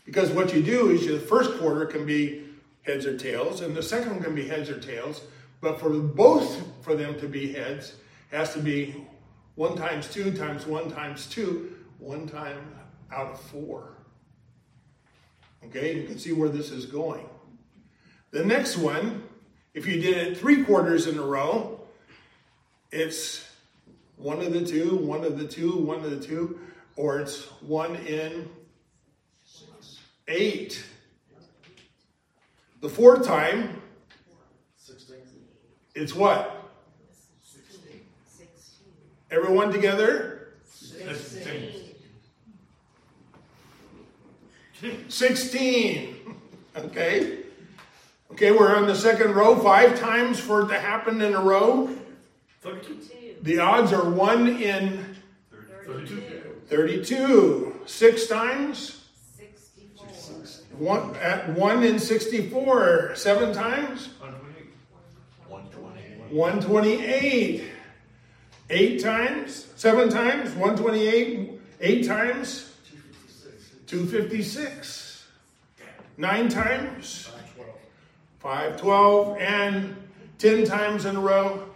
Because 0.05 0.31
what 0.31 0.55
you 0.55 0.63
do 0.63 0.91
is 0.91 1.05
your 1.05 1.19
first 1.19 1.59
quarter 1.59 1.87
can 1.87 2.05
be 2.05 2.45
heads 2.83 3.07
or 3.07 3.17
tails, 3.17 3.61
and 3.61 3.75
the 3.75 3.83
second 3.83 4.13
one 4.13 4.23
can 4.23 4.35
be 4.35 4.47
heads 4.47 4.69
or 4.69 4.79
tails. 4.79 5.23
But 5.61 5.81
for 5.81 5.91
both 5.91 6.63
for 6.83 6.95
them 6.95 7.19
to 7.21 7.27
be 7.27 7.53
heads, 7.53 7.95
has 8.31 8.53
to 8.53 8.59
be 8.59 8.95
one 9.55 9.77
times 9.77 10.09
two 10.09 10.33
times 10.33 10.67
one 10.67 10.91
times 10.91 11.27
two, 11.27 11.77
one 11.99 12.27
time 12.27 12.75
out 13.13 13.33
of 13.33 13.41
four. 13.41 13.97
Okay, 15.65 15.99
you 15.99 16.07
can 16.07 16.19
see 16.19 16.33
where 16.33 16.49
this 16.49 16.71
is 16.71 16.85
going. 16.85 17.27
The 18.33 18.45
next 18.45 18.77
one, 18.77 19.23
if 19.73 19.87
you 19.87 20.01
did 20.01 20.17
it 20.17 20.37
three 20.37 20.65
quarters 20.65 21.07
in 21.07 21.17
a 21.17 21.23
row, 21.23 21.81
it's 22.93 23.49
one 24.17 24.41
of 24.41 24.53
the 24.53 24.65
two, 24.65 24.97
one 24.97 25.25
of 25.25 25.39
the 25.39 25.47
two, 25.47 25.77
one 25.77 26.05
of 26.05 26.11
the 26.11 26.21
two, 26.21 26.61
or 26.97 27.19
it's 27.19 27.45
one 27.63 27.97
in 27.97 28.49
eight. 30.29 30.85
The 32.81 32.89
fourth 32.89 33.27
time, 33.27 33.81
it's 35.95 36.15
what? 36.15 36.61
Everyone 39.31 39.73
together? 39.73 40.49
16. 45.09 46.11
Okay. 46.77 47.39
Okay, 48.33 48.51
we're 48.51 48.75
on 48.75 48.89
the 48.89 48.97
second 48.97 49.37
row. 49.37 49.55
Five 49.57 50.01
times 50.01 50.41
for 50.41 50.63
it 50.63 50.69
to 50.71 50.81
happen 50.81 51.23
in 51.23 51.35
a 51.35 51.41
row. 51.41 51.89
32. 52.63 53.37
The 53.43 53.61
odds 53.61 53.93
are 53.93 54.11
1 54.11 54.61
in 54.61 55.15
32. 55.87 56.54
32. 56.69 57.81
Six 57.87 58.27
times? 58.27 59.05
64. 59.37 60.79
One, 60.79 61.17
at 61.17 61.49
1 61.51 61.83
in 61.85 61.99
64. 61.99 63.13
Seven 63.15 63.53
times? 63.53 64.09
128. 65.49 66.33
128. 66.33 67.71
Eight 68.71 69.03
times? 69.03 69.69
Seven 69.77 70.09
times? 70.09 70.51
128. 70.51 71.61
Eight 71.81 72.07
times? 72.07 72.73
256. 73.87 75.27
Nine 76.17 76.49
times? 76.49 77.31
512. 78.41 79.39
And 79.39 79.97
10 80.39 80.65
times 80.65 81.05
in 81.05 81.17
a 81.17 81.21
row? 81.21 81.74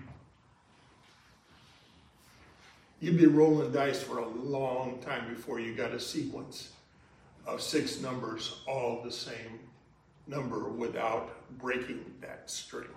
You'd 3.00 3.18
be 3.18 3.26
rolling 3.26 3.72
dice 3.72 4.02
for 4.02 4.18
a 4.18 4.28
long 4.28 4.98
time 5.04 5.28
before 5.28 5.60
you 5.60 5.74
got 5.74 5.92
a 5.92 6.00
sequence 6.00 6.72
of 7.46 7.60
six 7.60 8.00
numbers, 8.00 8.60
all 8.66 9.02
the 9.04 9.12
same 9.12 9.60
number 10.26 10.68
without 10.68 11.30
breaking 11.58 12.04
that 12.20 12.50
string. 12.50 12.88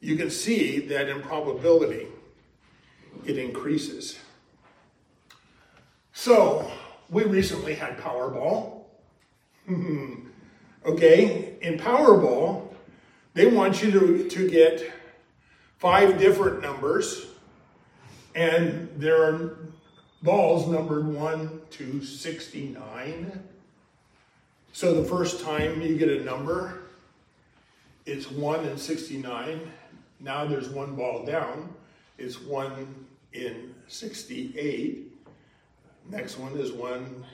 You 0.00 0.16
can 0.16 0.30
see 0.30 0.80
that 0.88 1.08
in 1.08 1.22
probability, 1.22 2.08
it 3.24 3.38
increases. 3.38 4.18
So, 6.12 6.70
we 7.12 7.24
recently 7.24 7.74
had 7.74 7.98
Powerball. 7.98 8.80
okay, 10.86 11.54
in 11.60 11.78
Powerball, 11.78 12.74
they 13.34 13.46
want 13.46 13.82
you 13.82 13.90
to, 13.92 14.28
to 14.30 14.50
get 14.50 14.90
five 15.78 16.18
different 16.18 16.62
numbers, 16.62 17.26
and 18.34 18.88
there 18.96 19.22
are 19.22 19.58
balls 20.22 20.66
numbered 20.66 21.06
1 21.06 21.60
to 21.70 22.02
69. 22.02 23.42
So 24.72 24.94
the 24.94 25.06
first 25.06 25.42
time 25.44 25.82
you 25.82 25.98
get 25.98 26.08
a 26.08 26.24
number, 26.24 26.80
it's 28.06 28.30
1 28.30 28.64
in 28.64 28.78
69. 28.78 29.60
Now 30.18 30.46
there's 30.46 30.70
one 30.70 30.94
ball 30.96 31.26
down, 31.26 31.74
it's 32.16 32.40
1 32.40 33.06
in 33.34 33.74
68. 33.86 35.11
Next 36.10 36.38
one 36.38 36.52
is 36.58 36.72
1 36.72 37.24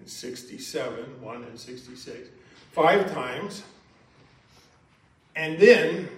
in 0.00 0.06
67, 0.06 1.22
1 1.22 1.44
in 1.44 1.56
66. 1.56 2.28
Five 2.72 3.12
times. 3.12 3.62
And 5.36 5.58
then 5.58 6.08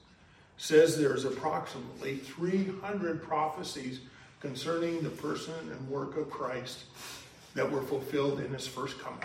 says 0.59 0.99
there's 0.99 1.25
approximately 1.25 2.17
300 2.17 3.23
prophecies 3.23 4.01
concerning 4.41 5.03
the 5.03 5.11
person 5.11 5.55
and 5.71 5.88
work 5.88 6.17
of 6.17 6.31
Christ 6.31 6.85
that 7.55 7.71
were 7.71 7.83
fulfilled 7.83 8.41
in 8.41 8.53
his 8.53 8.67
first 8.67 8.99
coming. 8.99 9.25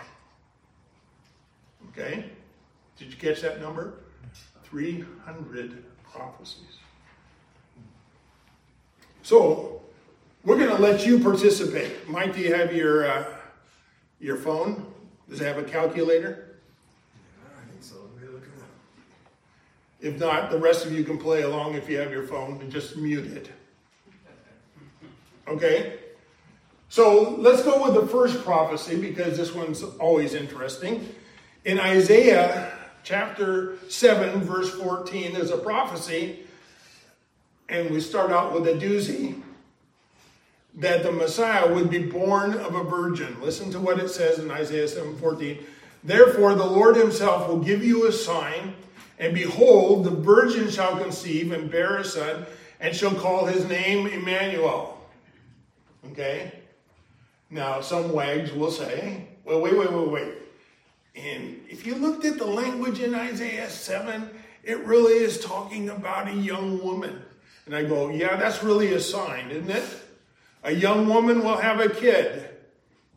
Okay? 1.90 2.30
Did 2.96 3.08
you 3.10 3.16
catch 3.16 3.40
that 3.42 3.60
number? 3.60 3.94
300 4.64 5.84
prophecies. 6.04 6.78
So, 9.22 9.82
we're 10.44 10.58
going 10.58 10.74
to 10.74 10.82
let 10.82 11.06
you 11.06 11.18
participate. 11.18 12.08
Mike, 12.08 12.34
do 12.34 12.40
you 12.40 12.54
have 12.54 12.74
your 12.74 13.10
uh, 13.10 13.24
your 14.20 14.36
phone? 14.36 14.86
Does 15.28 15.40
it 15.40 15.44
have 15.44 15.58
a 15.58 15.62
calculator? 15.62 16.56
I 17.44 17.70
think 17.70 17.82
so. 17.82 17.96
Let 18.14 18.22
me 18.22 18.28
look 18.32 18.44
at 18.44 18.56
that. 18.58 20.06
If 20.08 20.18
not, 20.18 20.50
the 20.50 20.58
rest 20.58 20.86
of 20.86 20.92
you 20.92 21.04
can 21.04 21.18
play 21.18 21.42
along 21.42 21.74
if 21.74 21.88
you 21.88 21.98
have 21.98 22.10
your 22.10 22.26
phone 22.26 22.60
and 22.60 22.70
just 22.70 22.96
mute 22.96 23.26
it. 23.26 23.50
Okay? 25.46 25.98
So 26.88 27.36
let's 27.38 27.62
go 27.62 27.84
with 27.84 27.94
the 27.94 28.06
first 28.06 28.42
prophecy 28.44 28.98
because 28.98 29.36
this 29.36 29.54
one's 29.54 29.82
always 29.82 30.34
interesting. 30.34 31.14
In 31.64 31.80
Isaiah 31.80 32.72
chapter 33.02 33.76
7, 33.88 34.40
verse 34.40 34.70
14, 34.70 35.32
there's 35.32 35.50
a 35.50 35.58
prophecy, 35.58 36.40
and 37.68 37.90
we 37.90 38.00
start 38.00 38.30
out 38.30 38.52
with 38.52 38.66
a 38.68 38.74
doozy 38.74 39.42
that 40.76 41.02
the 41.02 41.10
Messiah 41.10 41.72
would 41.72 41.90
be 41.90 41.98
born 41.98 42.54
of 42.54 42.74
a 42.74 42.84
virgin. 42.84 43.40
Listen 43.42 43.70
to 43.72 43.80
what 43.80 43.98
it 43.98 44.08
says 44.08 44.38
in 44.38 44.50
Isaiah 44.50 44.86
7:14. 44.86 45.58
Therefore 46.04 46.54
the 46.54 46.64
Lord 46.64 46.96
himself 46.96 47.48
will 47.48 47.58
give 47.58 47.82
you 47.84 48.06
a 48.06 48.12
sign, 48.12 48.74
and 49.18 49.34
behold, 49.34 50.04
the 50.04 50.10
virgin 50.10 50.70
shall 50.70 50.96
conceive 50.96 51.50
and 51.50 51.68
bear 51.68 51.96
a 51.96 52.04
son, 52.04 52.46
and 52.78 52.94
shall 52.94 53.14
call 53.14 53.46
his 53.46 53.64
name 53.64 54.06
Emmanuel. 54.06 55.00
Okay? 56.12 56.52
Now 57.50 57.80
some 57.80 58.12
wags 58.12 58.52
will 58.52 58.70
say, 58.70 59.26
well, 59.44 59.60
wait, 59.60 59.76
wait, 59.76 59.92
wait, 59.92 60.08
wait. 60.08 60.37
And 61.24 61.60
if 61.68 61.86
you 61.86 61.96
looked 61.96 62.24
at 62.24 62.38
the 62.38 62.46
language 62.46 63.00
in 63.00 63.14
Isaiah 63.14 63.68
7, 63.68 64.30
it 64.62 64.78
really 64.80 65.14
is 65.14 65.40
talking 65.40 65.88
about 65.88 66.28
a 66.28 66.34
young 66.34 66.82
woman. 66.82 67.22
And 67.66 67.74
I 67.74 67.84
go, 67.84 68.10
yeah, 68.10 68.36
that's 68.36 68.62
really 68.62 68.94
a 68.94 69.00
sign, 69.00 69.50
isn't 69.50 69.70
it? 69.70 69.84
A 70.64 70.72
young 70.72 71.08
woman 71.08 71.42
will 71.42 71.56
have 71.56 71.80
a 71.80 71.88
kid. 71.88 72.48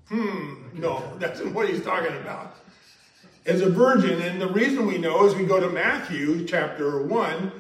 Hmm, 0.10 0.56
no, 0.74 1.04
that's 1.20 1.42
what 1.42 1.70
he's 1.70 1.84
talking 1.84 2.16
about. 2.18 2.56
As 3.46 3.62
a 3.62 3.70
virgin, 3.70 4.22
and 4.22 4.42
the 4.42 4.48
reason 4.48 4.86
we 4.86 4.98
know 4.98 5.26
is 5.26 5.36
we 5.36 5.46
go 5.46 5.60
to 5.60 5.70
Matthew 5.70 6.46
chapter 6.46 7.02
1, 7.02 7.52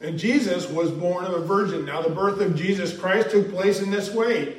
and 0.00 0.18
Jesus 0.18 0.68
was 0.68 0.90
born 0.90 1.24
of 1.24 1.32
a 1.32 1.44
virgin. 1.44 1.84
Now, 1.84 2.02
the 2.02 2.10
birth 2.10 2.40
of 2.40 2.56
Jesus 2.56 2.96
Christ 2.96 3.30
took 3.30 3.50
place 3.50 3.80
in 3.80 3.90
this 3.90 4.10
way. 4.10 4.56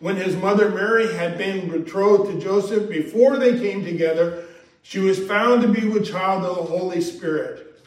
When 0.00 0.16
his 0.16 0.36
mother 0.36 0.70
Mary 0.70 1.12
had 1.14 1.38
been 1.38 1.70
betrothed 1.70 2.30
to 2.30 2.40
Joseph, 2.40 2.88
before 2.88 3.36
they 3.36 3.58
came 3.58 3.84
together, 3.84 4.47
she 4.88 5.00
was 5.00 5.18
found 5.18 5.60
to 5.60 5.68
be 5.68 5.86
with 5.86 6.06
child 6.06 6.42
of 6.44 6.56
the 6.56 6.62
Holy 6.62 7.02
Spirit. 7.02 7.78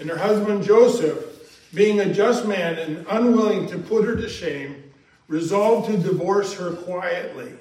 And 0.00 0.10
her 0.10 0.18
husband 0.18 0.64
Joseph, 0.64 1.70
being 1.72 2.00
a 2.00 2.12
just 2.12 2.44
man 2.44 2.76
and 2.76 3.06
unwilling 3.08 3.68
to 3.68 3.78
put 3.78 4.04
her 4.04 4.16
to 4.16 4.28
shame, 4.28 4.82
resolved 5.28 5.88
to 5.88 5.96
divorce 5.96 6.52
her 6.54 6.72
quietly. 6.72 7.52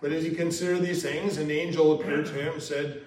But 0.00 0.10
as 0.10 0.24
he 0.24 0.32
considered 0.32 0.80
these 0.80 1.04
things, 1.04 1.36
an 1.36 1.52
angel 1.52 1.92
appeared 1.92 2.26
to 2.26 2.32
him 2.32 2.54
and 2.54 2.62
said, 2.62 3.02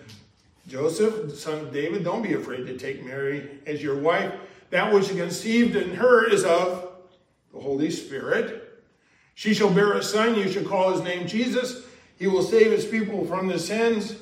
Joseph, 0.69 1.37
son 1.37 1.59
of 1.59 1.73
David, 1.73 2.05
don't 2.05 2.21
be 2.21 2.35
afraid 2.35 2.65
to 2.67 2.77
take 2.77 3.05
Mary 3.05 3.59
as 3.67 3.83
your 3.83 3.99
wife. 3.99 4.31
That 4.69 4.93
which 4.93 5.09
is 5.09 5.17
conceived 5.17 5.75
in 5.75 5.95
her 5.95 6.29
is 6.29 6.45
of 6.45 6.93
the 7.53 7.59
Holy 7.59 7.91
Spirit. 7.91 8.81
She 9.35 9.53
shall 9.53 9.69
bear 9.69 9.91
a 9.91 10.01
son, 10.01 10.35
you 10.35 10.49
shall 10.49 10.63
call 10.63 10.93
his 10.93 11.01
name 11.01 11.27
Jesus. 11.27 11.83
He 12.23 12.27
will 12.27 12.41
save 12.41 12.71
his 12.71 12.85
people 12.85 13.25
from 13.25 13.49
their 13.49 13.57
sins. 13.57 14.15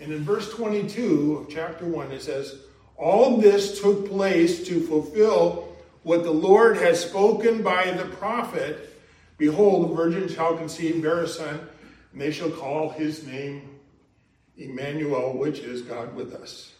And 0.00 0.12
in 0.12 0.24
verse 0.24 0.52
22 0.52 1.36
of 1.36 1.48
chapter 1.48 1.84
1, 1.86 2.10
it 2.10 2.20
says, 2.20 2.56
All 2.96 3.36
this 3.36 3.80
took 3.80 4.08
place 4.08 4.66
to 4.66 4.80
fulfill 4.80 5.68
what 6.02 6.24
the 6.24 6.32
Lord 6.32 6.78
has 6.78 6.98
spoken 6.98 7.62
by 7.62 7.92
the 7.92 8.06
prophet 8.06 8.92
Behold, 9.38 9.88
the 9.88 9.94
virgin 9.94 10.28
shall 10.28 10.56
conceive, 10.56 11.00
bear 11.00 11.20
a 11.22 11.28
son, 11.28 11.60
and 12.10 12.20
they 12.20 12.32
shall 12.32 12.50
call 12.50 12.90
his 12.90 13.24
name 13.24 13.70
Emmanuel, 14.56 15.38
which 15.38 15.60
is 15.60 15.82
God 15.82 16.16
with 16.16 16.34
us. 16.34 16.72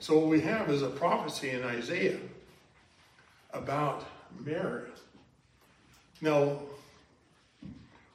So, 0.00 0.18
what 0.18 0.28
we 0.28 0.40
have 0.42 0.68
is 0.68 0.82
a 0.82 0.90
prophecy 0.90 1.48
in 1.48 1.64
Isaiah 1.64 2.18
about 3.54 4.06
Mary. 4.38 4.90
Now, 6.20 6.58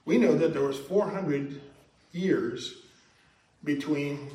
we 0.07 0.17
know 0.17 0.37
that 0.37 0.53
there 0.53 0.63
was 0.63 0.79
400 0.79 1.59
years 2.13 2.75
between 3.65 4.29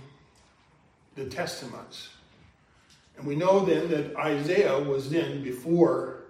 the 1.17 1.25
testaments. 1.25 2.11
And 3.17 3.27
we 3.27 3.37
know 3.37 3.65
then 3.65 3.89
that 3.89 4.15
Isaiah 4.17 4.79
was 4.79 5.09
then 5.09 5.43
before 5.43 6.25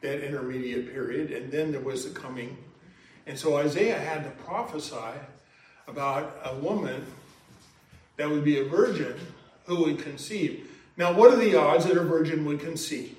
that 0.00 0.24
intermediate 0.24 0.92
period, 0.92 1.32
and 1.32 1.50
then 1.50 1.72
there 1.72 1.80
was 1.80 2.04
the 2.04 2.18
coming. 2.18 2.56
And 3.26 3.36
so 3.36 3.56
Isaiah 3.56 3.98
had 3.98 4.22
to 4.22 4.30
prophesy 4.44 5.18
about 5.88 6.38
a 6.44 6.54
woman 6.54 7.04
that 8.16 8.30
would 8.30 8.44
be 8.44 8.60
a 8.60 8.64
virgin 8.64 9.16
who 9.64 9.86
would 9.86 9.98
conceive. 9.98 10.70
Now, 10.96 11.12
what 11.12 11.32
are 11.32 11.36
the 11.36 11.56
odds 11.56 11.86
that 11.86 11.96
a 11.96 12.04
virgin 12.04 12.44
would 12.44 12.60
conceive? 12.60 13.16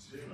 Zero. 0.00 0.24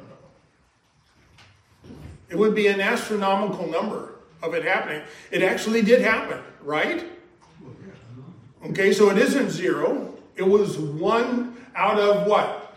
It 2.31 2.39
would 2.39 2.55
be 2.55 2.69
an 2.69 2.81
astronomical 2.81 3.67
number 3.67 4.10
of 4.43 4.55
it 4.55 4.65
happening. 4.65 5.03
It 5.31 5.43
actually 5.43 5.83
did 5.83 6.01
happen, 6.01 6.41
right? 6.63 7.05
Okay, 8.67 8.93
so 8.93 9.11
it 9.11 9.19
isn't 9.19 9.51
zero. 9.51 10.15
It 10.37 10.47
was 10.47 10.79
one 10.79 11.57
out 11.75 11.99
of 11.99 12.27
what? 12.27 12.77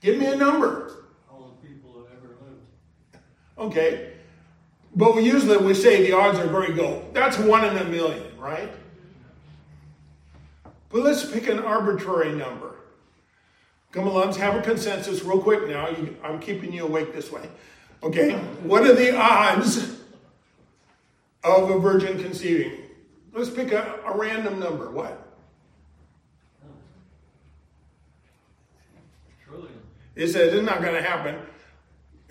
Give 0.00 0.18
me 0.18 0.26
a 0.26 0.36
number. 0.36 1.04
all 1.30 1.56
the 1.60 1.68
people 1.68 2.02
that 2.02 2.12
ever 2.16 2.36
lived. 2.44 3.24
Okay. 3.58 4.12
But 4.94 5.14
we 5.14 5.22
usually 5.22 5.58
we 5.58 5.74
say 5.74 6.06
the 6.06 6.16
odds 6.16 6.38
are 6.38 6.46
very 6.46 6.72
low. 6.72 7.04
That's 7.12 7.38
one 7.38 7.64
in 7.64 7.76
a 7.76 7.84
million, 7.84 8.38
right? 8.38 8.70
But 10.88 11.02
let's 11.02 11.30
pick 11.30 11.48
an 11.48 11.58
arbitrary 11.58 12.34
number. 12.34 12.76
Come 13.92 14.08
on, 14.08 14.14
let's 14.14 14.36
have 14.38 14.54
a 14.56 14.62
consensus 14.62 15.22
real 15.22 15.40
quick 15.40 15.68
now. 15.68 15.88
I'm 16.22 16.38
keeping 16.40 16.72
you 16.72 16.84
awake 16.84 17.14
this 17.14 17.30
way. 17.30 17.48
Okay. 18.02 18.32
What 18.62 18.84
are 18.84 18.94
the 18.94 19.16
odds 19.16 19.95
of 21.46 21.70
a 21.70 21.78
virgin 21.78 22.20
conceiving? 22.20 22.72
Let's 23.32 23.50
pick 23.50 23.72
a, 23.72 24.00
a 24.06 24.16
random 24.16 24.58
number. 24.58 24.90
What? 24.90 25.22
It 30.14 30.28
says 30.28 30.54
it's 30.54 30.66
not 30.66 30.80
going 30.80 30.94
to 30.94 31.02
happen. 31.02 31.36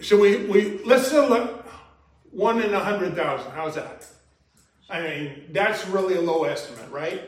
So 0.02 0.20
we, 0.20 0.46
we 0.48 0.84
let's 0.84 1.08
say 1.08 1.26
look, 1.28 1.66
one 2.32 2.62
in 2.62 2.74
a 2.74 2.80
hundred 2.80 3.16
thousand. 3.16 3.52
How's 3.52 3.76
that? 3.76 4.08
I 4.90 5.02
mean, 5.02 5.46
that's 5.52 5.88
really 5.88 6.16
a 6.16 6.22
low 6.22 6.44
estimate, 6.44 6.90
right? 6.92 7.22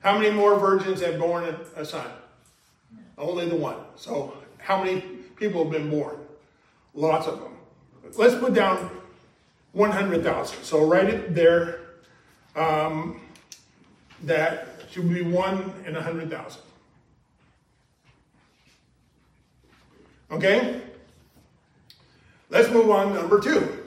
How 0.00 0.18
many 0.18 0.30
more 0.30 0.58
virgins 0.58 1.00
have 1.00 1.18
borne 1.18 1.56
a 1.76 1.84
son? 1.84 2.10
Only 3.16 3.48
the 3.48 3.56
one. 3.56 3.76
So 3.96 4.36
how 4.58 4.82
many 4.82 5.00
people 5.36 5.64
have 5.64 5.72
been 5.72 5.90
born? 5.90 6.16
Lots 6.94 7.26
of 7.26 7.40
them. 7.40 7.56
Let's 8.16 8.34
put 8.34 8.54
down 8.54 8.90
100,000. 9.72 10.62
So 10.64 10.86
write 10.86 11.08
it 11.08 11.34
there. 11.34 11.80
Um, 12.54 13.20
that 14.24 14.68
should 14.90 15.12
be 15.12 15.22
one 15.22 15.72
in 15.86 15.96
a 15.96 16.02
hundred 16.02 16.30
thousand. 16.30 16.62
Okay? 20.30 20.80
Let's 22.50 22.70
move 22.70 22.90
on 22.90 23.14
number 23.14 23.40
two. 23.40 23.78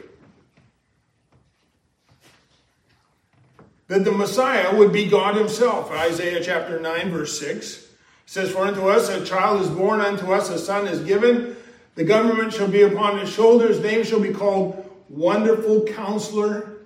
That 3.88 4.04
the 4.04 4.12
Messiah 4.12 4.76
would 4.76 4.92
be 4.92 5.06
God 5.06 5.36
Himself. 5.36 5.92
Isaiah 5.92 6.44
chapter 6.44 6.80
9, 6.80 7.12
verse 7.12 7.40
6 7.40 7.88
says, 8.26 8.52
For 8.52 8.66
unto 8.66 8.90
us 8.90 9.10
a 9.10 9.24
child 9.24 9.62
is 9.62 9.70
born, 9.70 10.02
unto 10.02 10.34
us 10.34 10.50
a 10.50 10.58
son 10.58 10.88
is 10.88 11.02
given. 11.02 11.56
The 11.94 12.04
government 12.04 12.54
shall 12.54 12.68
be 12.68 12.82
upon 12.82 13.20
his 13.20 13.30
shoulders. 13.30 13.78
His 13.78 13.86
name 13.86 14.04
shall 14.04 14.20
be 14.20 14.34
called 14.34 14.85
Wonderful 15.10 15.86
Counselor, 15.86 16.78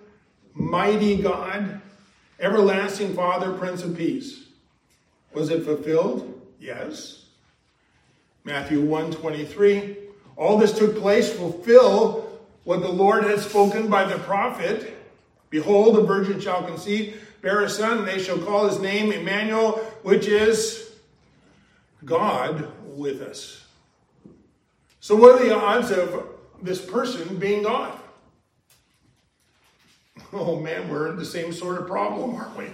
Mighty 0.53 1.21
God, 1.21 1.82
Everlasting 2.39 3.13
Father, 3.13 3.53
Prince 3.53 3.84
of 3.84 3.97
Peace. 3.97 4.45
Was 5.34 5.49
it 5.49 5.63
fulfilled? 5.63 6.41
Yes. 6.60 7.25
Matthew 8.43 8.82
1 8.82 9.12
23. 9.12 9.97
All 10.36 10.58
this 10.58 10.77
took 10.77 10.97
place 10.97 11.32
fulfill 11.32 12.39
what 12.63 12.82
the 12.82 12.91
Lord 12.91 13.23
had 13.23 13.39
spoken 13.39 13.89
by 13.89 14.05
the 14.05 14.17
prophet. 14.19 14.97
Behold, 15.49 15.95
the 15.95 16.01
virgin 16.03 16.39
shall 16.39 16.63
conceive, 16.63 17.21
bear 17.41 17.62
a 17.62 17.69
son, 17.69 17.99
and 17.99 18.08
they 18.08 18.19
shall 18.19 18.38
call 18.38 18.67
his 18.67 18.79
name 18.79 19.12
Emmanuel, 19.12 19.77
which 20.03 20.27
is 20.27 20.91
God 22.05 22.71
with 22.86 23.21
us. 23.21 23.65
So, 24.99 25.15
what 25.15 25.41
are 25.41 25.45
the 25.45 25.55
odds 25.55 25.91
of 25.91 26.27
this 26.62 26.84
person 26.84 27.38
being 27.38 27.63
God? 27.63 27.99
Oh 30.31 30.59
man, 30.59 30.89
we're 30.89 31.09
in 31.09 31.17
the 31.17 31.25
same 31.25 31.51
sort 31.51 31.79
of 31.79 31.87
problem, 31.87 32.35
aren't 32.35 32.55
we? 32.55 32.65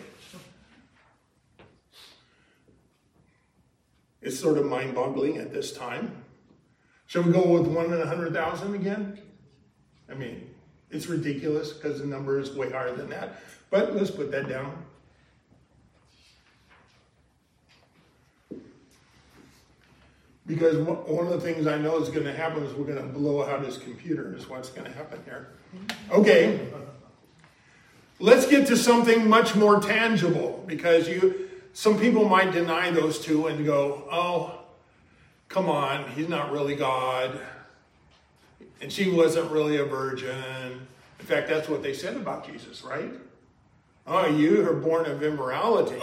It's 4.21 4.39
sort 4.39 4.57
of 4.57 4.65
mind 4.65 4.95
boggling 4.95 5.37
at 5.37 5.53
this 5.53 5.71
time. 5.71 6.23
Shall 7.05 7.21
we 7.21 7.31
go 7.31 7.47
with 7.47 7.67
one 7.67 7.93
in 7.93 8.01
a 8.01 8.07
hundred 8.07 8.33
thousand 8.33 8.73
again? 8.73 9.19
I 10.09 10.15
mean, 10.15 10.49
it's 10.89 11.07
ridiculous 11.07 11.71
because 11.71 11.99
the 11.99 12.07
number 12.07 12.39
is 12.39 12.51
way 12.51 12.71
higher 12.71 12.95
than 12.95 13.09
that. 13.09 13.39
But 13.69 13.95
let's 13.95 14.11
put 14.11 14.31
that 14.31 14.49
down. 14.49 14.83
Because 20.47 20.77
one 20.77 21.25
of 21.25 21.33
the 21.33 21.41
things 21.41 21.65
I 21.65 21.77
know 21.77 21.99
is 21.99 22.09
going 22.09 22.25
to 22.25 22.33
happen 22.33 22.63
is 22.63 22.73
we're 22.73 22.85
going 22.85 23.01
to 23.01 23.13
blow 23.13 23.43
out 23.43 23.65
his 23.65 23.77
computer, 23.77 24.35
is 24.35 24.47
what's 24.47 24.69
going 24.69 24.85
to 24.85 24.93
happen 24.95 25.19
here. 25.25 25.49
Okay. 26.11 26.67
Let's 28.19 28.47
get 28.47 28.67
to 28.67 28.77
something 28.77 29.27
much 29.27 29.55
more 29.55 29.79
tangible 29.79 30.63
because 30.67 31.09
you 31.09 31.49
some 31.73 31.99
people 31.99 32.29
might 32.29 32.51
deny 32.51 32.89
those 32.91 33.19
two 33.19 33.47
and 33.47 33.65
go, 33.65 34.07
"Oh, 34.09 34.59
come 35.49 35.69
on, 35.69 36.09
he's 36.11 36.29
not 36.29 36.51
really 36.51 36.75
God." 36.75 37.39
And 38.79 38.91
she 38.91 39.09
wasn't 39.09 39.51
really 39.51 39.77
a 39.77 39.85
virgin. 39.85 40.87
In 41.19 41.25
fact, 41.25 41.49
that's 41.49 41.67
what 41.67 41.83
they 41.83 41.93
said 41.93 42.15
about 42.15 42.47
Jesus, 42.47 42.83
right? 42.83 43.11
Oh, 44.07 44.27
you 44.27 44.67
are 44.69 44.73
born 44.73 45.05
of 45.07 45.23
immorality. 45.23 45.99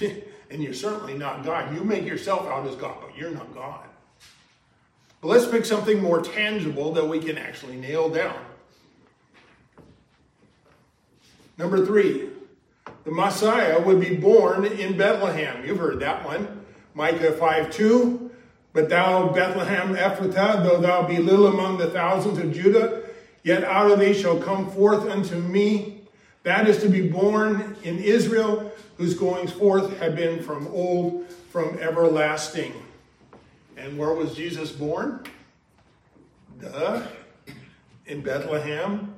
and 0.50 0.62
you're 0.62 0.72
certainly 0.72 1.14
not 1.14 1.44
God. 1.44 1.74
You 1.74 1.84
make 1.84 2.04
yourself 2.04 2.46
out 2.46 2.66
as 2.66 2.74
God, 2.76 2.96
but 3.00 3.16
you're 3.16 3.30
not 3.30 3.54
God. 3.54 3.84
But 5.20 5.28
let's 5.28 5.46
pick 5.46 5.64
something 5.64 6.00
more 6.00 6.22
tangible 6.22 6.92
that 6.94 7.06
we 7.06 7.18
can 7.18 7.36
actually 7.36 7.76
nail 7.76 8.08
down. 8.08 8.38
Number 11.58 11.84
three, 11.84 12.28
the 13.04 13.10
Messiah 13.10 13.82
would 13.82 14.00
be 14.00 14.14
born 14.14 14.64
in 14.64 14.96
Bethlehem. 14.96 15.64
You've 15.66 15.78
heard 15.78 15.98
that 16.00 16.24
one. 16.24 16.64
Micah 16.94 17.32
5 17.32 17.70
2. 17.70 18.30
But 18.72 18.88
thou, 18.88 19.32
Bethlehem 19.32 19.96
Ephrathah, 19.96 20.62
though 20.62 20.80
thou 20.80 21.06
be 21.06 21.18
little 21.18 21.48
among 21.48 21.78
the 21.78 21.90
thousands 21.90 22.38
of 22.38 22.52
Judah, 22.52 23.02
yet 23.42 23.64
out 23.64 23.90
of 23.90 23.98
thee 23.98 24.14
shall 24.14 24.38
come 24.38 24.70
forth 24.70 25.08
unto 25.08 25.36
me. 25.36 26.02
That 26.44 26.68
is 26.68 26.80
to 26.82 26.88
be 26.88 27.08
born 27.08 27.76
in 27.82 27.98
Israel, 27.98 28.70
whose 28.96 29.14
goings 29.14 29.50
forth 29.50 29.98
have 29.98 30.14
been 30.14 30.42
from 30.42 30.68
old, 30.68 31.28
from 31.50 31.76
everlasting. 31.78 32.72
And 33.76 33.98
where 33.98 34.12
was 34.12 34.34
Jesus 34.34 34.70
born? 34.70 35.24
Duh. 36.60 37.02
In 38.06 38.20
Bethlehem. 38.20 39.17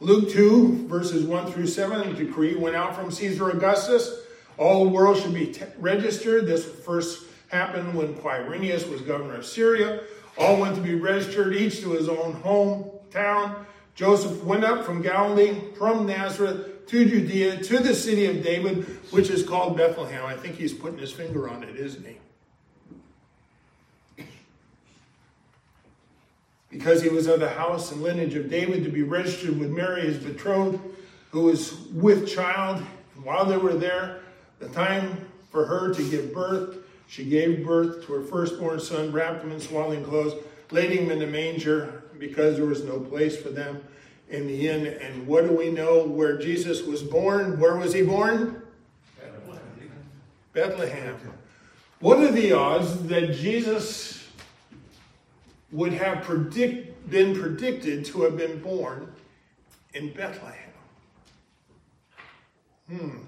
Luke 0.00 0.30
2, 0.30 0.88
verses 0.88 1.24
1 1.24 1.52
through 1.52 1.66
7, 1.66 2.08
a 2.08 2.12
decree 2.14 2.54
went 2.56 2.74
out 2.74 2.96
from 2.96 3.10
Caesar 3.10 3.50
Augustus. 3.50 4.22
All 4.58 4.84
the 4.84 4.90
world 4.90 5.18
should 5.18 5.34
be 5.34 5.46
t- 5.46 5.64
registered. 5.78 6.46
This 6.46 6.64
first 6.64 7.24
happened 7.48 7.94
when 7.94 8.14
Quirinius 8.14 8.90
was 8.90 9.00
governor 9.02 9.36
of 9.36 9.46
Syria. 9.46 10.00
All 10.36 10.60
went 10.60 10.74
to 10.76 10.82
be 10.82 10.94
registered, 10.94 11.54
each 11.54 11.80
to 11.82 11.92
his 11.92 12.08
own 12.08 12.34
hometown. 12.42 13.64
Joseph 13.94 14.42
went 14.42 14.64
up 14.64 14.84
from 14.84 15.00
Galilee, 15.00 15.60
from 15.78 16.06
Nazareth 16.06 16.86
to 16.86 17.04
Judea, 17.08 17.62
to 17.62 17.78
the 17.78 17.94
city 17.94 18.26
of 18.26 18.42
David, 18.42 18.84
which 19.12 19.30
is 19.30 19.44
called 19.44 19.76
Bethlehem. 19.76 20.26
I 20.26 20.36
think 20.36 20.56
he's 20.56 20.74
putting 20.74 20.98
his 20.98 21.12
finger 21.12 21.48
on 21.48 21.62
it, 21.62 21.76
isn't 21.76 22.04
he? 22.04 22.18
Because 26.74 27.00
he 27.00 27.08
was 27.08 27.28
of 27.28 27.38
the 27.38 27.48
house 27.48 27.92
and 27.92 28.02
lineage 28.02 28.34
of 28.34 28.50
David 28.50 28.82
to 28.82 28.90
be 28.90 29.04
registered 29.04 29.60
with 29.60 29.70
Mary, 29.70 30.00
his 30.00 30.18
betrothed, 30.18 30.80
who 31.30 31.42
was 31.42 31.72
with 31.92 32.28
child. 32.28 32.84
And 33.14 33.24
while 33.24 33.44
they 33.44 33.56
were 33.56 33.74
there, 33.74 34.18
the 34.58 34.68
time 34.70 35.24
for 35.52 35.66
her 35.66 35.94
to 35.94 36.10
give 36.10 36.34
birth, 36.34 36.78
she 37.06 37.26
gave 37.26 37.64
birth 37.64 38.04
to 38.06 38.14
her 38.14 38.22
firstborn 38.22 38.80
son, 38.80 39.12
wrapped 39.12 39.44
him 39.44 39.52
in 39.52 39.60
swaddling 39.60 40.04
clothes, 40.04 40.34
laid 40.72 40.90
him 40.90 41.12
in 41.12 41.22
a 41.22 41.28
manger 41.28 42.02
because 42.18 42.56
there 42.56 42.66
was 42.66 42.82
no 42.82 42.98
place 42.98 43.36
for 43.36 43.50
them 43.50 43.80
in 44.28 44.48
the 44.48 44.68
inn. 44.68 44.84
And 44.84 45.28
what 45.28 45.46
do 45.46 45.54
we 45.54 45.70
know 45.70 46.02
where 46.02 46.36
Jesus 46.36 46.82
was 46.82 47.04
born? 47.04 47.60
Where 47.60 47.76
was 47.76 47.94
he 47.94 48.02
born? 48.02 48.62
Bethlehem. 49.16 49.60
Bethlehem. 50.52 51.16
What 52.00 52.18
are 52.18 52.32
the 52.32 52.50
odds 52.50 53.06
that 53.06 53.32
Jesus 53.32 54.23
would 55.74 55.92
have 55.92 56.22
predict, 56.22 57.10
been 57.10 57.34
predicted 57.38 58.04
to 58.04 58.22
have 58.22 58.36
been 58.36 58.60
born 58.60 59.12
in 59.92 60.12
Bethlehem? 60.12 60.70
Hmm. 62.88 63.18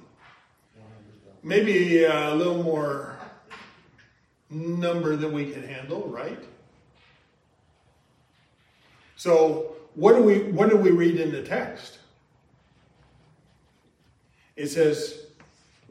Maybe 1.42 2.04
a 2.04 2.32
little 2.34 2.62
more 2.62 3.18
number 4.48 5.16
than 5.16 5.32
we 5.32 5.50
can 5.50 5.66
handle, 5.66 6.06
right? 6.06 6.38
So 9.16 9.74
what 9.94 10.14
do 10.14 10.22
we 10.22 10.52
what 10.52 10.70
do 10.70 10.76
we 10.76 10.90
read 10.90 11.18
in 11.18 11.32
the 11.32 11.42
text? 11.42 11.98
It 14.54 14.68
says, 14.68 15.26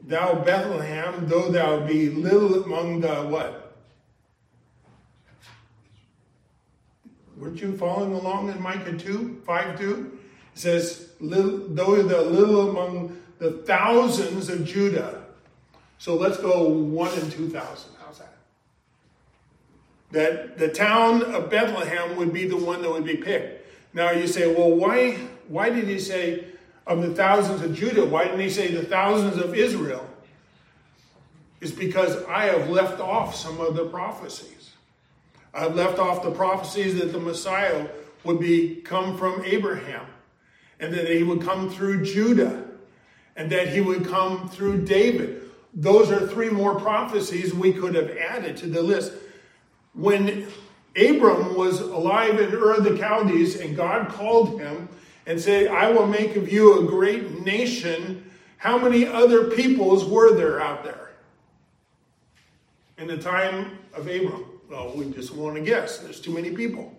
Thou 0.02 0.42
Bethlehem, 0.42 1.26
though 1.26 1.50
thou 1.50 1.86
be 1.86 2.08
little 2.08 2.64
among 2.64 3.00
the 3.00 3.14
what? 3.14 3.65
Weren't 7.46 7.60
you 7.60 7.76
following 7.76 8.12
along 8.12 8.48
in 8.48 8.60
Micah 8.60 8.98
2, 8.98 9.42
5 9.46 9.78
2? 9.78 10.18
It 10.52 10.58
says, 10.58 11.10
though 11.20 12.02
the 12.02 12.20
little 12.20 12.70
among 12.70 13.22
the 13.38 13.52
thousands 13.52 14.48
of 14.48 14.64
Judah. 14.64 15.22
So 15.98 16.16
let's 16.16 16.38
go 16.38 16.68
one 16.68 17.16
in 17.16 17.30
two 17.30 17.48
thousand 17.48 17.92
How's 18.00 18.18
that 18.18 18.34
That 20.10 20.58
the 20.58 20.70
town 20.70 21.22
of 21.22 21.48
Bethlehem 21.48 22.16
would 22.16 22.32
be 22.32 22.48
the 22.48 22.56
one 22.56 22.82
that 22.82 22.90
would 22.90 23.04
be 23.04 23.16
picked. 23.16 23.64
Now 23.94 24.10
you 24.10 24.26
say, 24.26 24.52
well, 24.52 24.72
why, 24.72 25.12
why 25.46 25.70
did 25.70 25.86
he 25.86 26.00
say 26.00 26.46
of 26.84 27.00
the 27.00 27.14
thousands 27.14 27.62
of 27.62 27.76
Judah? 27.76 28.04
Why 28.04 28.24
didn't 28.24 28.40
he 28.40 28.50
say 28.50 28.74
the 28.74 28.84
thousands 28.84 29.36
of 29.36 29.54
Israel? 29.54 30.04
It's 31.60 31.70
because 31.70 32.24
I 32.24 32.46
have 32.46 32.68
left 32.70 32.98
off 32.98 33.36
some 33.36 33.60
of 33.60 33.76
the 33.76 33.84
prophecies. 33.84 34.72
I've 35.56 35.74
left 35.74 35.98
off 35.98 36.22
the 36.22 36.30
prophecies 36.30 36.98
that 36.98 37.12
the 37.12 37.20
Messiah 37.20 37.88
would 38.24 38.38
be 38.38 38.76
come 38.76 39.16
from 39.16 39.42
Abraham, 39.44 40.06
and 40.78 40.92
that 40.92 41.08
he 41.08 41.22
would 41.22 41.40
come 41.40 41.70
through 41.70 42.04
Judah, 42.04 42.64
and 43.36 43.50
that 43.50 43.68
he 43.68 43.80
would 43.80 44.06
come 44.06 44.48
through 44.50 44.84
David. 44.84 45.42
Those 45.72 46.10
are 46.10 46.26
three 46.26 46.50
more 46.50 46.74
prophecies 46.78 47.54
we 47.54 47.72
could 47.72 47.94
have 47.94 48.10
added 48.10 48.56
to 48.58 48.66
the 48.66 48.82
list 48.82 49.12
when 49.94 50.46
Abram 50.96 51.54
was 51.54 51.80
alive 51.80 52.38
in 52.40 52.52
Ur 52.54 52.74
of 52.74 52.84
the 52.84 52.96
Chaldees 52.96 53.60
and 53.60 53.76
God 53.76 54.08
called 54.08 54.60
him 54.60 54.88
and 55.26 55.40
said, 55.40 55.68
I 55.68 55.90
will 55.90 56.06
make 56.06 56.36
of 56.36 56.50
you 56.50 56.80
a 56.80 56.84
great 56.84 57.44
nation, 57.44 58.30
how 58.58 58.78
many 58.78 59.06
other 59.06 59.50
peoples 59.50 60.04
were 60.04 60.34
there 60.34 60.60
out 60.60 60.84
there? 60.84 61.10
In 62.98 63.06
the 63.06 63.18
time 63.18 63.78
of 63.92 64.06
Abram? 64.06 64.44
Well, 64.68 64.92
we 64.94 65.10
just 65.10 65.34
want 65.34 65.56
to 65.56 65.62
guess. 65.62 65.98
There's 65.98 66.20
too 66.20 66.32
many 66.32 66.50
people, 66.50 66.92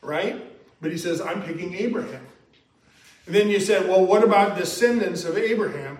right? 0.00 0.42
But 0.80 0.90
he 0.90 0.98
says, 0.98 1.20
I'm 1.20 1.42
picking 1.42 1.74
Abraham. 1.74 2.26
And 3.26 3.34
then 3.34 3.48
you 3.48 3.60
said, 3.60 3.88
well, 3.88 4.04
what 4.04 4.22
about 4.22 4.56
descendants 4.56 5.24
of 5.24 5.36
Abraham? 5.36 5.98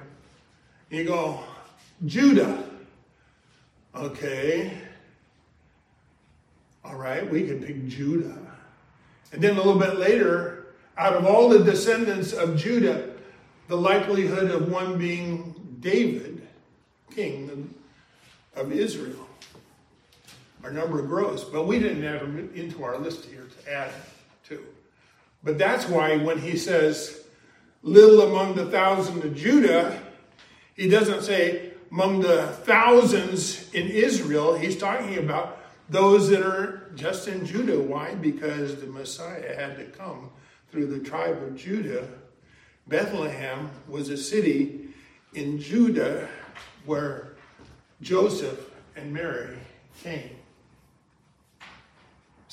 And 0.91 0.99
You 0.99 1.05
go, 1.05 1.41
Judah. 2.05 2.65
Okay. 3.95 4.77
All 6.85 6.97
right, 6.97 7.29
we 7.31 7.47
can 7.47 7.63
pick 7.63 7.87
Judah. 7.87 8.39
And 9.33 9.43
then 9.43 9.55
a 9.55 9.57
little 9.57 9.79
bit 9.79 9.99
later, 9.99 10.67
out 10.97 11.15
of 11.15 11.27
all 11.27 11.49
the 11.49 11.59
descendants 11.61 12.33
of 12.33 12.57
Judah, 12.57 13.11
the 13.69 13.77
likelihood 13.77 14.51
of 14.51 14.71
one 14.71 14.99
being 14.99 15.77
David, 15.81 16.47
king 17.15 17.75
of 18.55 18.73
Israel. 18.73 19.24
Our 20.65 20.73
number 20.73 21.03
grows, 21.03 21.45
but 21.45 21.67
we 21.67 21.79
didn't 21.79 22.05
add 22.05 22.23
them 22.23 22.51
into 22.55 22.83
our 22.83 22.99
list 22.99 23.27
here 23.27 23.47
to 23.47 23.73
add 23.73 23.93
to. 24.49 24.65
But 25.45 25.59
that's 25.59 25.87
why 25.87 26.17
when 26.17 26.39
he 26.39 26.57
says, 26.57 27.25
little 27.83 28.23
among 28.23 28.55
the 28.57 28.67
thousand 28.67 29.23
of 29.23 29.37
Judah, 29.37 30.01
he 30.75 30.89
doesn't 30.89 31.23
say 31.23 31.73
among 31.93 32.23
the 32.23 32.47
thousands 32.65 33.73
in 33.73 33.89
Israel. 33.89 34.57
He's 34.57 34.77
talking 34.77 35.19
about 35.19 35.61
those 35.89 36.31
that 36.31 36.43
are 36.43 36.91
just 36.97 37.29
in 37.29 37.45
Judah. 37.45 37.79
Why? 37.79 38.15
Because 38.15 38.81
the 38.81 38.87
Messiah 38.87 39.55
had 39.55 39.77
to 39.77 39.85
come 39.85 40.31
through 40.73 40.87
the 40.87 40.99
tribe 40.99 41.41
of 41.43 41.57
Judah 41.57 42.09
Bethlehem 42.87 43.71
was 43.89 44.11
a 44.11 44.17
city 44.17 44.89
in 45.33 45.59
Judah 45.59 46.29
where 46.85 47.35
Joseph 48.03 48.71
and 48.95 49.13
Mary 49.13 49.57
came. 50.03 50.34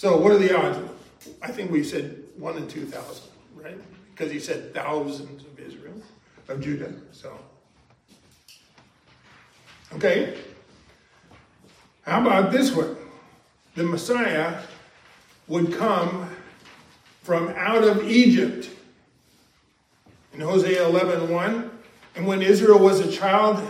So, 0.02 0.18
what 0.18 0.32
are 0.32 0.40
the 0.40 0.58
odds? 0.58 0.80
I 1.44 1.52
think 1.52 1.70
we 1.70 1.84
said 1.84 2.24
one 2.36 2.58
in 2.58 2.68
2,000, 2.68 3.24
right? 3.54 3.78
Because 4.10 4.32
he 4.32 4.40
said 4.40 4.74
thousands 4.74 5.44
of 5.44 5.60
Israel, 5.60 5.94
of 6.48 6.60
Judah. 6.60 6.92
So, 7.12 7.38
okay. 9.94 10.40
How 12.02 12.20
about 12.20 12.52
this 12.52 12.72
one? 12.72 12.98
The 13.76 13.84
Messiah 13.84 14.64
would 15.48 15.72
come 15.72 16.36
from 17.22 17.50
out 17.50 17.84
of 17.84 18.10
Egypt. 18.10 18.72
In 20.34 20.42
Hosea 20.42 20.84
11 20.84 21.30
1, 21.30 21.72
and 22.16 22.26
when 22.26 22.42
Israel 22.42 22.80
was 22.80 23.02
a 23.02 23.12
child, 23.12 23.64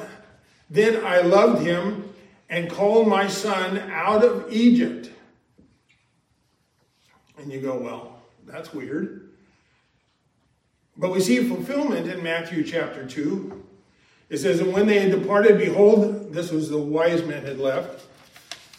then 0.69 1.05
I 1.05 1.19
loved 1.19 1.61
him 1.61 2.13
and 2.49 2.71
called 2.71 3.09
my 3.09 3.27
son 3.27 3.79
out 3.91 4.23
of 4.23 4.49
Egypt. 4.49 5.10
And 7.41 7.51
you 7.51 7.59
go, 7.59 7.75
well, 7.75 8.19
that's 8.45 8.73
weird. 8.73 9.29
But 10.95 11.11
we 11.11 11.19
see 11.19 11.47
fulfillment 11.47 12.07
in 12.07 12.21
Matthew 12.21 12.63
chapter 12.63 13.05
2. 13.05 13.65
It 14.29 14.37
says, 14.37 14.59
And 14.59 14.71
when 14.71 14.85
they 14.85 14.99
had 14.99 15.11
departed, 15.11 15.57
behold, 15.57 16.31
this 16.31 16.51
was 16.51 16.69
the 16.69 16.77
wise 16.77 17.23
men 17.23 17.43
had 17.43 17.59
left. 17.59 18.05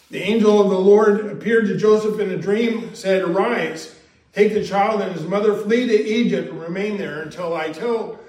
The 0.09 0.21
angel 0.21 0.61
of 0.61 0.69
the 0.69 0.79
Lord 0.79 1.25
appeared 1.31 1.65
to 1.67 1.77
Joseph 1.77 2.19
in 2.19 2.31
a 2.31 2.37
dream, 2.37 2.95
said, 2.95 3.23
Arise, 3.23 3.95
take 4.31 4.53
the 4.53 4.63
child 4.63 5.01
and 5.01 5.11
his 5.11 5.25
mother, 5.25 5.55
flee 5.55 5.87
to 5.87 6.05
Egypt, 6.05 6.49
and 6.49 6.61
remain 6.61 6.97
there 6.97 7.21
until 7.21 7.55
I 7.55 7.71
tell 7.71 8.19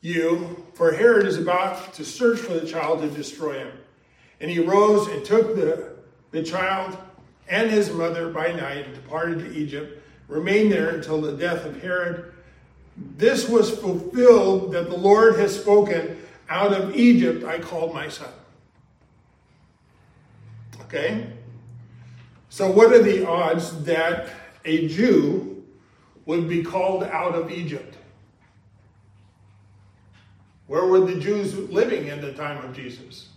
you, 0.00 0.64
for 0.74 0.92
Herod 0.92 1.26
is 1.26 1.38
about 1.38 1.94
to 1.94 2.04
search 2.04 2.38
for 2.38 2.54
the 2.54 2.66
child 2.66 3.00
to 3.00 3.08
destroy 3.08 3.58
him. 3.58 3.72
And 4.40 4.50
he 4.50 4.58
rose 4.58 5.08
and 5.08 5.24
took 5.24 5.56
the, 5.56 5.96
the 6.30 6.42
child 6.42 6.96
and 7.48 7.70
his 7.70 7.90
mother 7.90 8.30
by 8.30 8.52
night 8.52 8.86
and 8.86 8.94
departed 8.94 9.38
to 9.40 9.52
Egypt, 9.56 10.02
remained 10.28 10.72
there 10.72 10.90
until 10.90 11.20
the 11.20 11.32
death 11.32 11.64
of 11.64 11.80
Herod. 11.80 12.32
This 13.16 13.48
was 13.48 13.70
fulfilled 13.70 14.72
that 14.72 14.90
the 14.90 14.96
Lord 14.96 15.36
has 15.36 15.58
spoken, 15.58 16.18
out 16.48 16.72
of 16.72 16.96
Egypt 16.96 17.44
I 17.44 17.58
called 17.58 17.94
my 17.94 18.08
son. 18.08 18.32
Okay? 20.82 21.26
So, 22.48 22.70
what 22.70 22.92
are 22.92 23.02
the 23.02 23.26
odds 23.26 23.84
that 23.84 24.30
a 24.64 24.88
Jew 24.88 25.64
would 26.24 26.48
be 26.48 26.62
called 26.62 27.04
out 27.04 27.34
of 27.34 27.50
Egypt? 27.50 27.96
Where 30.66 30.84
were 30.84 31.00
the 31.00 31.18
Jews 31.18 31.54
living 31.54 32.08
in 32.08 32.20
the 32.20 32.32
time 32.32 32.62
of 32.64 32.74
Jesus? 32.74 33.28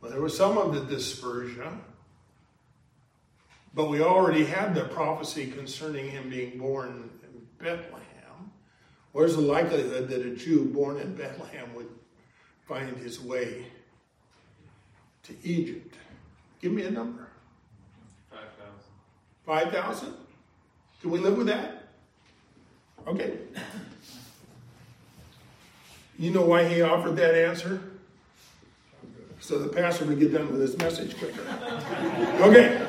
Well, 0.00 0.10
there 0.10 0.20
was 0.20 0.36
some 0.36 0.58
of 0.58 0.74
the 0.74 0.80
dispersion, 0.82 1.80
but 3.74 3.88
we 3.88 4.00
already 4.02 4.44
had 4.44 4.74
the 4.74 4.84
prophecy 4.84 5.50
concerning 5.50 6.10
him 6.10 6.30
being 6.30 6.58
born 6.58 7.10
in 7.22 7.46
Bethlehem. 7.58 8.04
Where's 9.12 9.36
the 9.36 9.42
likelihood 9.42 10.08
that 10.08 10.24
a 10.24 10.30
Jew 10.34 10.64
born 10.66 10.98
in 10.98 11.14
Bethlehem 11.14 11.74
would 11.74 11.88
find 12.66 12.96
his 12.96 13.20
way 13.20 13.66
to 15.24 15.34
Egypt? 15.42 15.94
Give 16.60 16.72
me 16.72 16.82
a 16.82 16.90
number. 16.90 17.28
5,000. 18.30 19.70
5,000? 19.70 20.14
Can 21.00 21.10
we 21.10 21.18
live 21.18 21.36
with 21.36 21.46
that? 21.46 21.88
Okay. 23.06 23.38
You 26.18 26.32
know 26.32 26.42
why 26.42 26.64
he 26.64 26.82
offered 26.82 27.16
that 27.16 27.34
answer? 27.34 27.80
So 29.40 29.58
the 29.58 29.68
pastor 29.68 30.04
would 30.06 30.18
get 30.18 30.32
done 30.32 30.50
with 30.50 30.60
his 30.60 30.76
message 30.78 31.16
quicker. 31.16 31.42
Okay. 32.40 32.87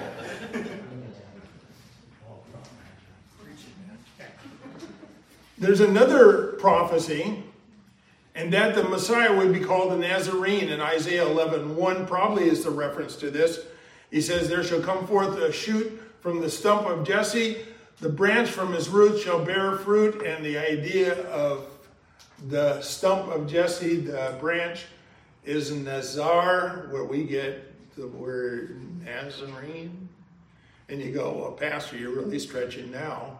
There's 5.59 5.81
another 5.81 6.53
prophecy, 6.53 7.43
and 8.33 8.53
that 8.53 8.75
the 8.75 8.83
Messiah 8.83 9.35
would 9.35 9.51
be 9.51 9.59
called 9.59 9.91
a 9.91 9.97
Nazarene 9.97 10.69
in 10.69 10.79
Isaiah 10.79 11.27
11 11.27 11.75
1 11.75 12.07
probably 12.07 12.47
is 12.47 12.63
the 12.63 12.71
reference 12.71 13.17
to 13.17 13.29
this. 13.29 13.59
He 14.09 14.21
says, 14.21 14.47
There 14.47 14.63
shall 14.63 14.81
come 14.81 15.05
forth 15.05 15.37
a 15.37 15.51
shoot 15.51 16.01
from 16.21 16.39
the 16.39 16.49
stump 16.49 16.87
of 16.87 17.05
Jesse, 17.05 17.57
the 17.99 18.09
branch 18.09 18.49
from 18.49 18.71
his 18.71 18.87
roots 18.87 19.21
shall 19.21 19.43
bear 19.43 19.75
fruit, 19.75 20.25
and 20.25 20.45
the 20.45 20.57
idea 20.57 21.21
of 21.27 21.65
the 22.47 22.81
stump 22.81 23.29
of 23.29 23.45
Jesse, 23.45 23.97
the 23.97 24.37
branch, 24.39 24.85
is 25.43 25.71
Nazar, 25.71 26.87
where 26.91 27.03
we 27.03 27.25
get 27.25 27.95
the 27.97 28.07
word 28.07 28.79
Nazarene. 29.03 30.07
And 30.87 31.01
you 31.01 31.11
go, 31.11 31.33
well, 31.33 31.51
Pastor, 31.51 31.97
you're 31.97 32.15
really 32.15 32.39
stretching 32.39 32.89
now. 32.89 33.39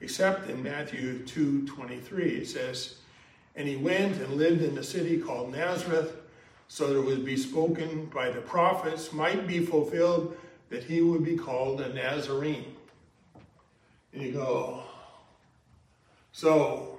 Except 0.00 0.50
in 0.50 0.62
Matthew 0.62 1.20
2 1.20 1.66
23, 1.66 2.24
it 2.24 2.48
says, 2.48 2.96
And 3.54 3.66
he 3.66 3.76
went 3.76 4.20
and 4.20 4.34
lived 4.34 4.62
in 4.62 4.76
a 4.78 4.82
city 4.82 5.18
called 5.18 5.52
Nazareth, 5.52 6.16
so 6.68 6.88
that 6.88 6.98
it 6.98 7.04
would 7.04 7.24
be 7.24 7.36
spoken 7.36 8.06
by 8.06 8.30
the 8.30 8.40
prophets, 8.40 9.12
might 9.12 9.46
be 9.46 9.64
fulfilled, 9.64 10.36
that 10.68 10.82
he 10.82 11.00
would 11.00 11.24
be 11.24 11.36
called 11.36 11.80
a 11.80 11.92
Nazarene. 11.94 12.74
And 14.12 14.22
you 14.22 14.32
go, 14.32 14.82
so 16.32 16.98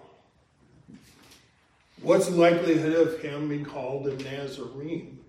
what's 2.01 2.27
the 2.27 2.35
likelihood 2.35 2.93
of 2.93 3.19
him 3.21 3.49
being 3.49 3.65
called 3.65 4.07
a 4.07 4.15
Nazarene? 4.23 5.19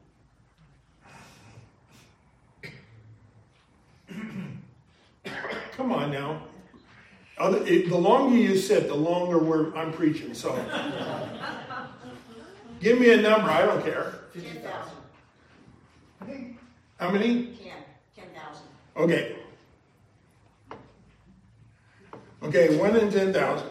Come 5.73 5.93
on 5.93 6.11
now. 6.13 6.43
Other, 7.39 7.65
it, 7.67 7.89
the 7.89 7.97
longer 7.97 8.37
you 8.37 8.57
sit, 8.57 8.89
the 8.89 8.97
longer 8.97 9.39
we're, 9.39 9.75
I'm 9.77 9.93
preaching. 9.93 10.35
So, 10.35 10.55
give 12.81 12.99
me 12.99 13.13
a 13.13 13.17
number. 13.17 13.49
I 13.49 13.65
don't 13.65 13.83
care. 13.85 14.15
Ten 14.35 14.61
thousand. 14.61 16.57
How 16.99 17.11
many? 17.11 17.47
Ten. 17.63 17.77
Ten 18.17 18.27
thousand. 18.35 18.67
Okay. 18.97 19.37
Okay, 22.43 22.77
one 22.77 22.97
in 22.97 23.11
ten 23.11 23.33
thousand. 23.33 23.69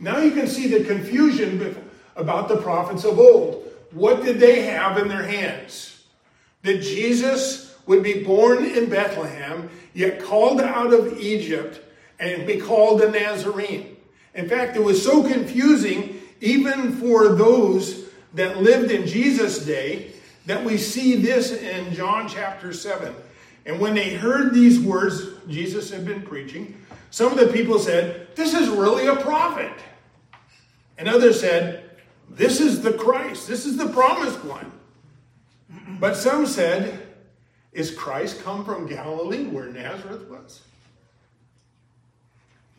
Now 0.00 0.18
you 0.18 0.32
can 0.32 0.46
see 0.46 0.66
the 0.66 0.84
confusion 0.84 1.82
about 2.14 2.48
the 2.48 2.58
prophets 2.58 3.04
of 3.04 3.18
old. 3.18 3.63
What 3.94 4.24
did 4.24 4.40
they 4.40 4.62
have 4.62 4.98
in 4.98 5.08
their 5.08 5.22
hands? 5.22 6.02
That 6.62 6.82
Jesus 6.82 7.76
would 7.86 8.02
be 8.02 8.24
born 8.24 8.64
in 8.64 8.90
Bethlehem, 8.90 9.70
yet 9.94 10.22
called 10.22 10.60
out 10.60 10.92
of 10.92 11.18
Egypt 11.18 11.80
and 12.18 12.46
be 12.46 12.58
called 12.58 13.00
a 13.02 13.10
Nazarene. 13.10 13.96
In 14.34 14.48
fact, 14.48 14.76
it 14.76 14.82
was 14.82 15.02
so 15.02 15.22
confusing, 15.22 16.20
even 16.40 16.96
for 16.96 17.28
those 17.28 18.06
that 18.34 18.62
lived 18.62 18.90
in 18.90 19.06
Jesus' 19.06 19.64
day, 19.64 20.12
that 20.46 20.64
we 20.64 20.76
see 20.76 21.16
this 21.16 21.52
in 21.52 21.94
John 21.94 22.28
chapter 22.28 22.72
7. 22.72 23.14
And 23.66 23.80
when 23.80 23.94
they 23.94 24.14
heard 24.14 24.52
these 24.52 24.78
words 24.80 25.22
Jesus 25.48 25.90
had 25.90 26.04
been 26.04 26.22
preaching, 26.22 26.76
some 27.10 27.32
of 27.32 27.38
the 27.38 27.52
people 27.52 27.78
said, 27.78 28.34
This 28.34 28.54
is 28.54 28.68
really 28.68 29.06
a 29.06 29.16
prophet. 29.16 29.72
And 30.98 31.08
others 31.08 31.40
said, 31.40 31.83
This 32.30 32.60
is 32.60 32.82
the 32.82 32.92
Christ, 32.92 33.46
this 33.48 33.66
is 33.66 33.76
the 33.76 33.88
promised 33.88 34.44
one. 34.44 34.72
But 36.00 36.16
some 36.16 36.46
said, 36.46 37.00
Is 37.72 37.94
Christ 37.94 38.42
come 38.42 38.64
from 38.64 38.86
Galilee 38.86 39.44
where 39.44 39.66
Nazareth 39.66 40.28
was? 40.28 40.62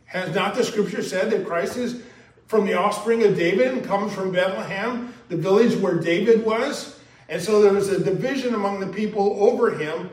Has 0.05 0.33
not 0.35 0.55
the 0.55 0.63
scripture 0.63 1.03
said 1.03 1.31
that 1.31 1.45
Christ 1.45 1.77
is 1.77 2.01
from 2.47 2.65
the 2.65 2.73
offspring 2.73 3.23
of 3.23 3.35
David 3.35 3.71
and 3.71 3.83
comes 3.83 4.13
from 4.13 4.31
Bethlehem, 4.31 5.13
the 5.29 5.37
village 5.37 5.75
where 5.75 5.95
David 5.95 6.45
was? 6.45 6.99
And 7.27 7.41
so 7.41 7.61
there 7.61 7.73
was 7.73 7.89
a 7.89 8.03
division 8.03 8.53
among 8.53 8.79
the 8.79 8.87
people 8.87 9.37
over 9.39 9.71
him, 9.71 10.09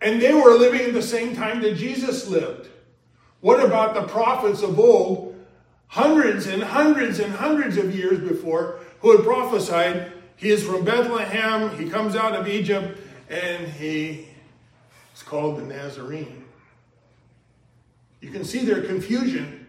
and 0.00 0.20
they 0.20 0.34
were 0.34 0.54
living 0.54 0.80
at 0.80 0.92
the 0.92 1.02
same 1.02 1.36
time 1.36 1.62
that 1.62 1.76
Jesus 1.76 2.26
lived. 2.26 2.68
What 3.40 3.64
about 3.64 3.94
the 3.94 4.02
prophets 4.02 4.62
of 4.62 4.78
old, 4.78 5.31
hundreds 5.92 6.46
and 6.46 6.62
hundreds 6.62 7.18
and 7.18 7.34
hundreds 7.34 7.76
of 7.76 7.94
years 7.94 8.18
before, 8.18 8.80
who 9.00 9.14
had 9.14 9.26
prophesied, 9.26 10.10
He 10.36 10.48
is 10.48 10.64
from 10.64 10.86
Bethlehem, 10.86 11.76
He 11.76 11.90
comes 11.90 12.16
out 12.16 12.34
of 12.34 12.48
Egypt, 12.48 12.98
and 13.28 13.68
He 13.68 14.26
is 15.14 15.22
called 15.22 15.58
the 15.58 15.62
Nazarene? 15.64 16.44
You 18.22 18.30
can 18.30 18.42
see 18.42 18.60
their 18.60 18.80
confusion, 18.80 19.66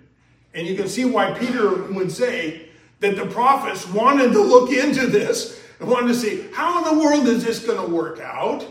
and 0.53 0.65
you 0.65 0.77
can 0.77 0.87
see 0.87 1.03
why 1.03 1.37
Peter 1.37 1.91
would 1.91 2.09
say 2.09 2.69
that 3.01 3.17
the 3.17 3.25
prophets 3.25 3.85
wanted 3.89 4.31
to 4.31 4.41
look 4.41 4.71
into 4.71 5.07
this 5.07 5.61
and 5.81 5.89
wanted 5.89 6.07
to 6.07 6.15
see 6.15 6.47
how 6.53 6.77
in 6.77 6.97
the 6.97 7.03
world 7.03 7.27
is 7.27 7.43
this 7.43 7.59
going 7.59 7.85
to 7.85 7.93
work 7.93 8.21
out? 8.21 8.65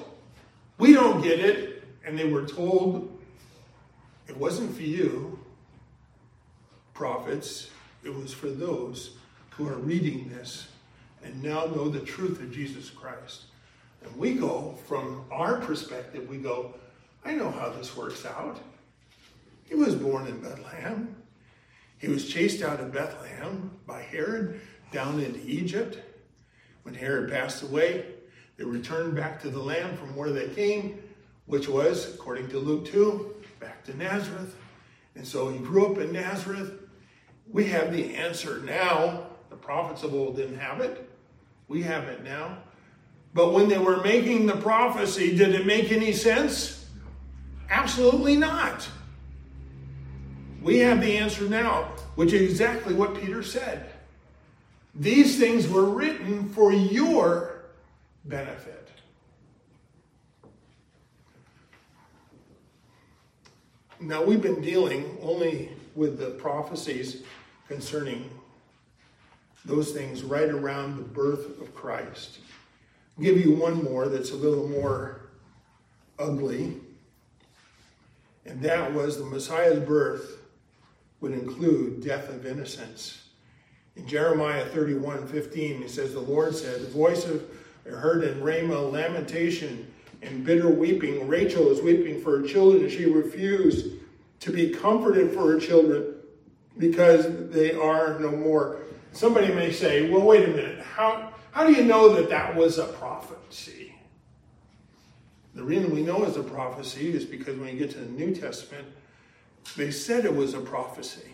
We 0.78 0.94
don't 0.94 1.20
get 1.20 1.38
it, 1.38 1.84
and 2.02 2.18
they 2.18 2.26
were 2.26 2.46
told 2.46 3.14
it 4.26 4.38
wasn't 4.38 4.74
for 4.74 4.84
you, 4.84 5.38
prophets, 7.02 7.68
it 8.04 8.14
was 8.14 8.32
for 8.32 8.46
those 8.46 9.16
who 9.50 9.66
are 9.66 9.74
reading 9.74 10.28
this 10.28 10.68
and 11.24 11.42
now 11.42 11.64
know 11.64 11.88
the 11.88 11.98
truth 11.98 12.40
of 12.40 12.52
Jesus 12.52 12.90
Christ. 12.90 13.46
And 14.04 14.16
we 14.16 14.34
go, 14.34 14.78
from 14.86 15.24
our 15.32 15.56
perspective, 15.56 16.28
we 16.28 16.36
go, 16.36 16.74
I 17.24 17.34
know 17.34 17.50
how 17.50 17.70
this 17.70 17.96
works 17.96 18.24
out. 18.24 18.60
He 19.64 19.74
was 19.74 19.96
born 19.96 20.28
in 20.28 20.40
Bethlehem. 20.42 21.16
He 21.98 22.06
was 22.06 22.28
chased 22.28 22.62
out 22.62 22.78
of 22.78 22.92
Bethlehem 22.92 23.72
by 23.84 24.02
Herod 24.02 24.60
down 24.92 25.18
into 25.18 25.44
Egypt. 25.44 25.98
When 26.84 26.94
Herod 26.94 27.32
passed 27.32 27.64
away, 27.64 28.04
they 28.58 28.64
returned 28.64 29.16
back 29.16 29.42
to 29.42 29.50
the 29.50 29.58
land 29.58 29.98
from 29.98 30.14
where 30.14 30.30
they 30.30 30.50
came, 30.50 31.02
which 31.46 31.68
was, 31.68 32.14
according 32.14 32.46
to 32.50 32.60
Luke 32.60 32.86
2, 32.86 33.34
back 33.58 33.82
to 33.86 33.96
Nazareth. 33.96 34.54
And 35.16 35.26
so 35.26 35.48
he 35.48 35.58
grew 35.58 35.92
up 35.92 35.98
in 35.98 36.12
Nazareth. 36.12 36.78
We 37.52 37.66
have 37.66 37.92
the 37.92 38.16
answer 38.16 38.60
now. 38.60 39.26
The 39.50 39.56
prophets 39.56 40.02
of 40.02 40.14
old 40.14 40.36
didn't 40.36 40.58
have 40.58 40.80
it. 40.80 41.08
We 41.68 41.82
have 41.82 42.04
it 42.04 42.24
now. 42.24 42.58
But 43.34 43.52
when 43.52 43.68
they 43.68 43.78
were 43.78 44.02
making 44.02 44.46
the 44.46 44.56
prophecy, 44.56 45.36
did 45.36 45.54
it 45.54 45.66
make 45.66 45.92
any 45.92 46.12
sense? 46.12 46.86
Absolutely 47.70 48.36
not. 48.36 48.88
We 50.62 50.78
have 50.78 51.00
the 51.00 51.18
answer 51.18 51.48
now, 51.48 51.84
which 52.14 52.32
is 52.32 52.42
exactly 52.42 52.94
what 52.94 53.20
Peter 53.20 53.42
said. 53.42 53.90
These 54.94 55.38
things 55.38 55.68
were 55.68 55.86
written 55.86 56.48
for 56.50 56.72
your 56.72 57.64
benefit. 58.24 58.90
Now, 64.00 64.22
we've 64.22 64.42
been 64.42 64.60
dealing 64.60 65.16
only 65.22 65.70
with 65.94 66.18
the 66.18 66.30
prophecies 66.30 67.22
concerning 67.72 68.28
those 69.64 69.92
things 69.92 70.22
right 70.22 70.50
around 70.50 70.96
the 70.96 71.02
birth 71.02 71.60
of 71.60 71.74
Christ. 71.74 72.38
I'll 73.16 73.24
give 73.24 73.38
you 73.38 73.54
one 73.54 73.82
more 73.82 74.08
that's 74.08 74.32
a 74.32 74.36
little 74.36 74.68
more 74.68 75.22
ugly, 76.18 76.76
and 78.44 78.60
that 78.62 78.92
was 78.92 79.16
the 79.16 79.24
Messiah's 79.24 79.80
birth 79.80 80.38
would 81.20 81.32
include 81.32 82.04
death 82.04 82.28
of 82.28 82.44
innocents. 82.44 83.28
In 83.96 84.06
Jeremiah 84.06 84.66
31 84.66 85.26
15, 85.26 85.82
he 85.82 85.88
says, 85.88 86.12
The 86.12 86.20
Lord 86.20 86.54
said, 86.54 86.82
The 86.82 86.88
voice 86.88 87.24
of 87.24 87.42
heard 87.84 88.24
in 88.24 88.42
Ramah 88.42 88.80
lamentation 88.80 89.92
and 90.22 90.44
bitter 90.44 90.68
weeping. 90.68 91.26
Rachel 91.26 91.70
is 91.70 91.80
weeping 91.80 92.20
for 92.20 92.38
her 92.38 92.46
children, 92.46 92.82
and 92.82 92.92
she 92.92 93.06
refused 93.06 93.96
to 94.40 94.52
be 94.52 94.70
comforted 94.70 95.32
for 95.32 95.52
her 95.52 95.60
children 95.60 96.11
because 96.78 97.50
they 97.50 97.72
are 97.72 98.18
no 98.18 98.30
more. 98.30 98.80
Somebody 99.12 99.52
may 99.52 99.72
say, 99.72 100.10
Well, 100.10 100.22
wait 100.22 100.48
a 100.48 100.52
minute. 100.52 100.80
How, 100.80 101.32
how 101.50 101.66
do 101.66 101.72
you 101.72 101.84
know 101.84 102.14
that 102.14 102.28
that 102.30 102.54
was 102.56 102.78
a 102.78 102.86
prophecy? 102.86 103.94
The 105.54 105.62
reason 105.62 105.94
we 105.94 106.02
know 106.02 106.24
it's 106.24 106.36
a 106.36 106.42
prophecy 106.42 107.14
is 107.14 107.24
because 107.24 107.58
when 107.58 107.68
you 107.68 107.78
get 107.78 107.90
to 107.90 107.98
the 107.98 108.10
New 108.10 108.34
Testament, 108.34 108.86
they 109.76 109.90
said 109.90 110.24
it 110.24 110.34
was 110.34 110.54
a 110.54 110.60
prophecy. 110.60 111.28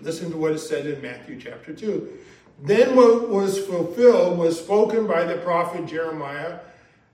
Listen 0.00 0.30
to 0.30 0.36
what 0.36 0.52
it 0.52 0.58
said 0.58 0.86
in 0.86 1.00
Matthew 1.00 1.40
chapter 1.40 1.72
2. 1.72 2.18
Then 2.62 2.94
what 2.94 3.28
was 3.28 3.58
fulfilled 3.64 4.38
was 4.38 4.58
spoken 4.58 5.06
by 5.06 5.24
the 5.24 5.36
prophet 5.38 5.86
Jeremiah 5.86 6.58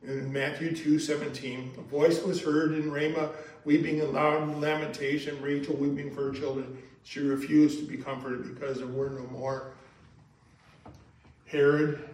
in 0.03 0.33
Matthew 0.33 0.75
2 0.75 0.99
17. 0.99 1.75
A 1.79 1.81
voice 1.83 2.23
was 2.23 2.43
heard 2.43 2.73
in 2.73 2.91
Ramah, 2.91 3.31
weeping 3.65 3.99
in 3.99 4.13
loud 4.13 4.57
lamentation, 4.59 5.41
Rachel 5.41 5.77
weeping 5.77 6.15
for 6.15 6.33
her 6.33 6.33
children. 6.33 6.77
She 7.09 7.21
refused 7.21 7.79
to 7.79 7.87
be 7.87 7.97
comforted 7.97 8.55
because 8.55 8.77
there 8.77 8.87
were 8.87 9.09
no 9.09 9.27
more. 9.29 9.73
Herod 11.47 12.07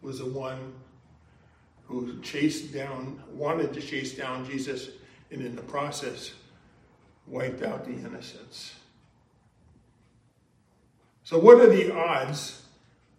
was 0.00 0.20
the 0.20 0.24
one 0.24 0.72
who 1.84 2.18
chased 2.22 2.72
down, 2.72 3.22
wanted 3.30 3.74
to 3.74 3.82
chase 3.82 4.14
down 4.14 4.48
Jesus, 4.48 4.88
and 5.30 5.42
in 5.42 5.54
the 5.54 5.60
process, 5.60 6.32
wiped 7.26 7.62
out 7.62 7.84
the 7.84 7.92
innocents. 7.92 8.74
So, 11.24 11.38
what 11.38 11.60
are 11.60 11.68
the 11.68 11.94
odds 11.94 12.62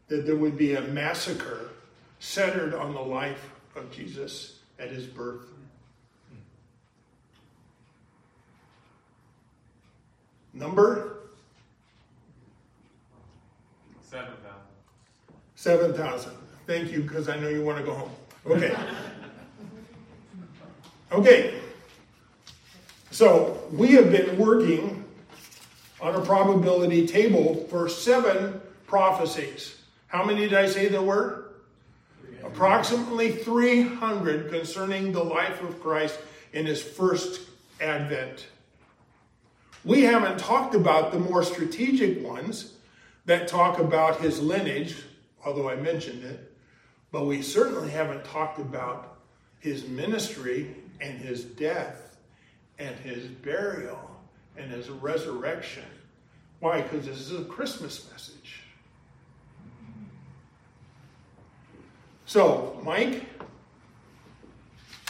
that 0.08 0.26
there 0.26 0.36
would 0.36 0.58
be 0.58 0.74
a 0.74 0.82
massacre 0.82 1.70
centered 2.18 2.74
on 2.74 2.96
the 2.96 3.02
life 3.02 3.52
of 3.76 3.92
Jesus 3.92 4.62
at 4.80 4.90
his 4.90 5.06
birth? 5.06 5.53
Number? 10.54 11.18
7,000. 14.02 14.38
7,000. 15.56 16.32
Thank 16.68 16.92
you, 16.92 17.02
because 17.02 17.28
I 17.30 17.38
know 17.40 17.50
you 17.50 17.64
want 17.64 17.80
to 17.80 17.84
go 17.84 17.94
home. 17.94 18.12
Okay. 18.46 18.76
Okay. 21.12 21.60
So 23.12 23.62
we 23.72 23.90
have 23.94 24.12
been 24.12 24.38
working 24.38 25.04
on 26.02 26.16
a 26.16 26.22
probability 26.22 27.08
table 27.08 27.68
for 27.70 27.88
seven 27.88 28.60
prophecies. 28.88 29.82
How 30.08 30.24
many 30.24 30.42
did 30.42 30.54
I 30.54 30.68
say 30.68 30.88
there 30.90 31.02
were? 31.02 31.52
Approximately 32.44 33.32
300 33.32 34.52
concerning 34.52 35.12
the 35.12 35.24
life 35.24 35.62
of 35.64 35.82
Christ 35.82 36.20
in 36.52 36.66
his 36.66 36.82
first 36.82 37.42
advent. 37.80 38.48
We 39.86 40.04
haven't 40.04 40.40
talked 40.40 40.76
about 40.76 41.12
the 41.12 41.20
more 41.20 41.44
strategic 41.44 42.24
ones 42.24 42.74
that 43.26 43.48
talk 43.48 43.80
about 43.80 44.22
his 44.22 44.42
lineage, 44.42 44.96
although 45.46 45.70
I 45.70 45.76
mentioned 45.76 46.24
it, 46.24 46.52
but 47.12 47.26
we 47.26 47.42
certainly 47.42 47.90
haven't 47.90 48.24
talked 48.24 48.60
about 48.60 49.18
his 49.60 49.88
ministry 49.88 50.76
and 51.02 51.18
his 51.18 51.44
death 51.44 52.18
and 52.80 52.96
his 53.00 53.26
burial 53.26 54.10
and 54.58 54.72
his 54.72 54.90
resurrection. 54.90 55.84
Why? 56.60 56.82
Because 56.82 57.06
this 57.06 57.20
is 57.20 57.38
a 57.38 57.44
Christmas 57.44 58.10
message. 58.12 58.62
So, 62.26 62.80
Mike, 62.84 63.24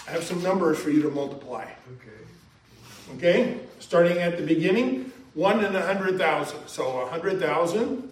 I 0.07 0.11
have 0.11 0.24
some 0.24 0.41
numbers 0.41 0.80
for 0.80 0.89
you 0.89 1.01
to 1.03 1.09
multiply. 1.11 1.63
Okay. 1.63 3.15
Okay? 3.15 3.59
Starting 3.84 4.18
at 4.20 4.38
the 4.38 4.46
beginning, 4.46 5.12
one 5.34 5.64
in 5.64 5.76
a 5.76 5.86
hundred 5.86 6.18
thousand. 6.18 6.66
So 6.68 7.02
a 7.02 7.06
hundred 7.06 7.38
thousand 7.38 8.02
thousand. 8.02 8.10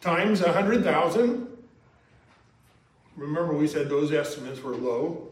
times 0.00 0.40
a 0.40 0.52
hundred 0.52 0.82
thousand. 0.82 1.46
Remember, 3.16 3.52
we 3.52 3.68
said 3.68 3.88
those 3.88 4.12
estimates 4.12 4.60
were 4.60 4.74
low. 4.74 5.28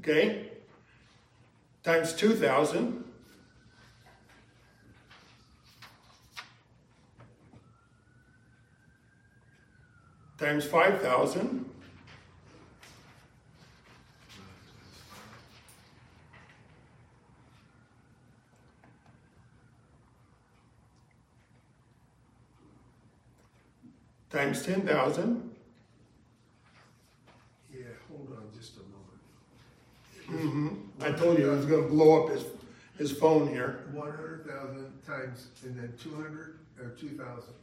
Okay? 0.00 0.48
Times 1.82 2.14
2,000. 2.14 3.03
Times 10.38 10.64
5,000. 10.64 11.64
Times 24.30 24.66
10,000. 24.66 25.50
Yeah, 27.72 27.82
hold 28.08 28.36
on 28.36 28.48
just 28.58 28.72
a 28.76 30.32
moment. 30.32 30.50
Mm-hmm. 30.52 31.02
I 31.04 31.12
told 31.12 31.38
you 31.38 31.52
I 31.52 31.54
was 31.54 31.66
going 31.66 31.84
to 31.84 31.88
blow 31.88 32.24
up 32.24 32.30
his, 32.30 32.44
his 32.98 33.12
phone 33.12 33.46
here. 33.46 33.84
One 33.92 34.10
hundred 34.10 34.44
thousand 34.44 34.90
times, 35.06 35.48
and 35.62 35.78
then 35.78 35.92
two 36.02 36.14
hundred, 36.16 36.58
or 36.80 36.90
two 36.90 37.10
thousand. 37.10 37.54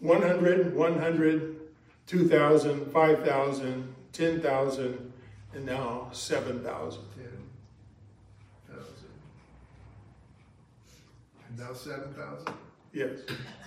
100, 0.00 0.74
100, 0.74 1.56
2,000, 2.06 2.92
5,000, 2.92 3.94
10,000, 4.12 5.12
and 5.54 5.66
now 5.66 6.08
7,000. 6.12 7.02
Ten 7.14 7.24
thousand. 8.76 9.08
And 11.48 11.58
now 11.58 11.72
seven 11.72 12.12
thousand? 12.14 12.54
Yes. 12.92 13.20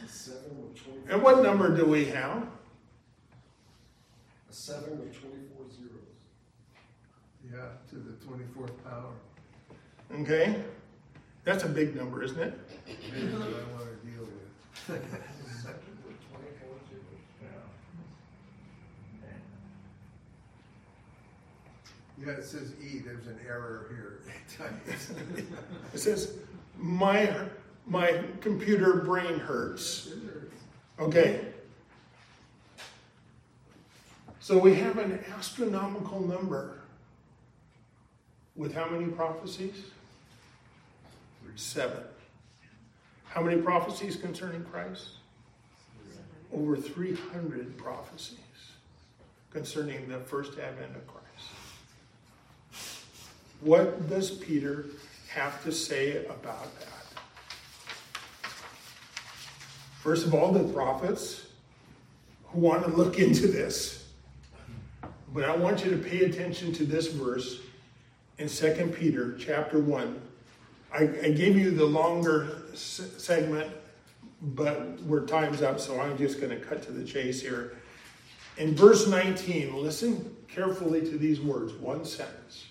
Seven 0.07 0.61
with 0.61 0.83
twenty, 0.83 0.99
And 1.11 1.21
what 1.21 1.41
number 1.43 1.75
do 1.75 1.85
we 1.85 2.05
have? 2.05 2.43
a 4.49 4.53
seven 4.53 4.99
with 4.99 5.19
twenty-four 5.19 5.65
zeros. 5.69 6.21
Yeah, 7.51 7.69
to 7.89 7.95
the 7.95 8.13
twenty-fourth 8.25 8.83
power. 8.83 9.11
Okay. 10.21 10.63
That's 11.43 11.63
a 11.63 11.69
big 11.69 11.95
number, 11.95 12.21
isn't 12.23 12.39
it? 12.39 12.59
Maybe 13.11 13.27
I 13.33 13.37
want 13.73 13.89
to 13.89 14.07
deal 14.07 14.21
with. 14.21 15.01
Yeah, 22.23 22.33
it 22.33 22.45
says 22.45 22.73
E, 22.81 22.99
there's 22.99 23.27
an 23.27 23.39
error 23.47 23.87
here. 23.89 24.19
It 25.93 25.99
says, 25.99 26.37
my, 26.77 27.33
my 27.87 28.21
computer 28.41 28.95
brain 28.97 29.39
hurts. 29.39 30.13
Okay. 30.99 31.45
So 34.39 34.57
we 34.57 34.75
have 34.75 34.97
an 34.97 35.23
astronomical 35.37 36.19
number 36.21 36.79
with 38.55 38.73
how 38.73 38.89
many 38.89 39.05
prophecies? 39.05 39.85
Seven. 41.55 42.03
How 43.25 43.41
many 43.41 43.61
prophecies 43.61 44.15
concerning 44.15 44.63
Christ? 44.65 45.09
Over 46.53 46.75
300 46.75 47.77
prophecies 47.77 48.37
concerning 49.51 50.07
the 50.07 50.19
first 50.19 50.57
advent 50.59 50.95
of 50.95 51.07
Christ. 51.07 51.20
What 53.61 54.09
does 54.09 54.31
Peter 54.31 54.85
have 55.29 55.63
to 55.63 55.71
say 55.71 56.25
about 56.25 56.63
that? 56.79 56.87
First 60.01 60.25
of 60.25 60.33
all, 60.33 60.51
the 60.51 60.73
prophets 60.73 61.45
who 62.45 62.59
want 62.59 62.83
to 62.83 62.89
look 62.89 63.19
into 63.19 63.47
this. 63.47 64.07
But 65.31 65.45
I 65.45 65.55
want 65.55 65.85
you 65.85 65.91
to 65.91 65.97
pay 65.97 66.25
attention 66.25 66.73
to 66.73 66.85
this 66.85 67.07
verse 67.07 67.59
in 68.39 68.49
2 68.49 68.93
Peter 68.97 69.37
chapter 69.39 69.79
1. 69.79 70.19
I, 70.91 71.03
I 71.03 71.31
gave 71.31 71.55
you 71.55 71.69
the 71.69 71.85
longer 71.85 72.63
segment, 72.73 73.71
but 74.41 74.99
we're 75.03 75.25
time's 75.27 75.61
up, 75.61 75.79
so 75.79 76.01
I'm 76.01 76.17
just 76.17 76.41
going 76.41 76.49
to 76.49 76.65
cut 76.65 76.81
to 76.83 76.91
the 76.91 77.05
chase 77.05 77.41
here. 77.41 77.77
In 78.57 78.75
verse 78.75 79.07
19, 79.07 79.75
listen 79.75 80.35
carefully 80.47 81.01
to 81.01 81.17
these 81.17 81.39
words, 81.39 81.73
one 81.73 82.03
sentence. 82.03 82.65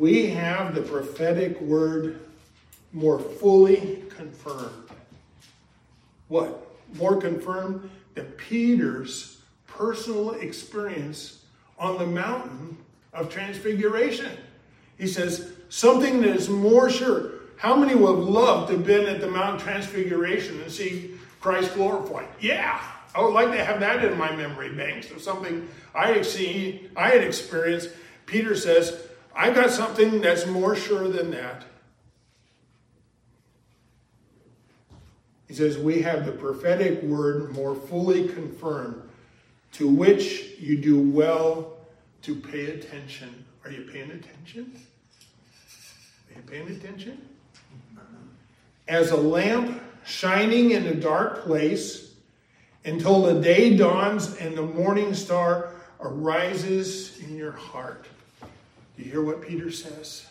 We 0.00 0.28
have 0.30 0.74
the 0.74 0.80
prophetic 0.80 1.60
word 1.60 2.20
more 2.94 3.18
fully 3.18 4.02
confirmed. 4.08 4.88
What? 6.28 6.66
More 6.94 7.20
confirmed 7.20 7.90
than 8.14 8.24
Peter's 8.32 9.42
personal 9.66 10.30
experience 10.30 11.44
on 11.78 11.98
the 11.98 12.06
mountain 12.06 12.78
of 13.12 13.28
transfiguration. 13.28 14.30
He 14.96 15.06
says, 15.06 15.52
something 15.68 16.22
that 16.22 16.34
is 16.34 16.48
more 16.48 16.88
sure. 16.88 17.32
How 17.58 17.76
many 17.76 17.94
would 17.94 18.16
have 18.16 18.24
loved 18.24 18.68
to 18.68 18.78
have 18.78 18.86
been 18.86 19.04
at 19.04 19.20
the 19.20 19.30
Mount 19.30 19.60
Transfiguration 19.60 20.62
and 20.62 20.72
see 20.72 21.10
Christ 21.42 21.74
glorified? 21.74 22.28
Yeah, 22.40 22.80
I 23.14 23.20
would 23.20 23.34
like 23.34 23.50
to 23.50 23.62
have 23.62 23.80
that 23.80 24.02
in 24.02 24.16
my 24.16 24.34
memory 24.34 24.72
banks 24.72 25.10
of 25.10 25.20
something 25.20 25.68
I 25.94 26.06
had 26.06 26.24
seen, 26.24 26.90
I 26.96 27.10
had 27.10 27.22
experienced. 27.22 27.90
Peter 28.24 28.56
says, 28.56 29.08
I 29.34 29.50
got 29.50 29.70
something 29.70 30.20
that's 30.20 30.46
more 30.46 30.74
sure 30.74 31.08
than 31.08 31.30
that. 31.30 31.64
He 35.48 35.54
says, 35.54 35.78
We 35.78 36.02
have 36.02 36.26
the 36.26 36.32
prophetic 36.32 37.02
word 37.02 37.52
more 37.52 37.74
fully 37.74 38.28
confirmed, 38.28 39.02
to 39.72 39.88
which 39.88 40.58
you 40.58 40.78
do 40.78 41.00
well 41.00 41.76
to 42.22 42.34
pay 42.36 42.66
attention. 42.66 43.44
Are 43.64 43.70
you 43.70 43.88
paying 43.92 44.10
attention? 44.10 44.80
Are 46.30 46.36
you 46.36 46.42
paying 46.42 46.68
attention? 46.68 47.28
As 48.86 49.10
a 49.10 49.16
lamp 49.16 49.82
shining 50.04 50.70
in 50.72 50.86
a 50.86 50.94
dark 50.94 51.42
place 51.42 52.12
until 52.84 53.22
the 53.22 53.40
day 53.40 53.76
dawns 53.76 54.36
and 54.36 54.56
the 54.56 54.62
morning 54.62 55.14
star 55.14 55.74
arises 56.00 57.18
in 57.20 57.36
your 57.36 57.52
heart. 57.52 58.06
Hear 59.10 59.22
what 59.22 59.42
Peter 59.42 59.72
says? 59.72 60.26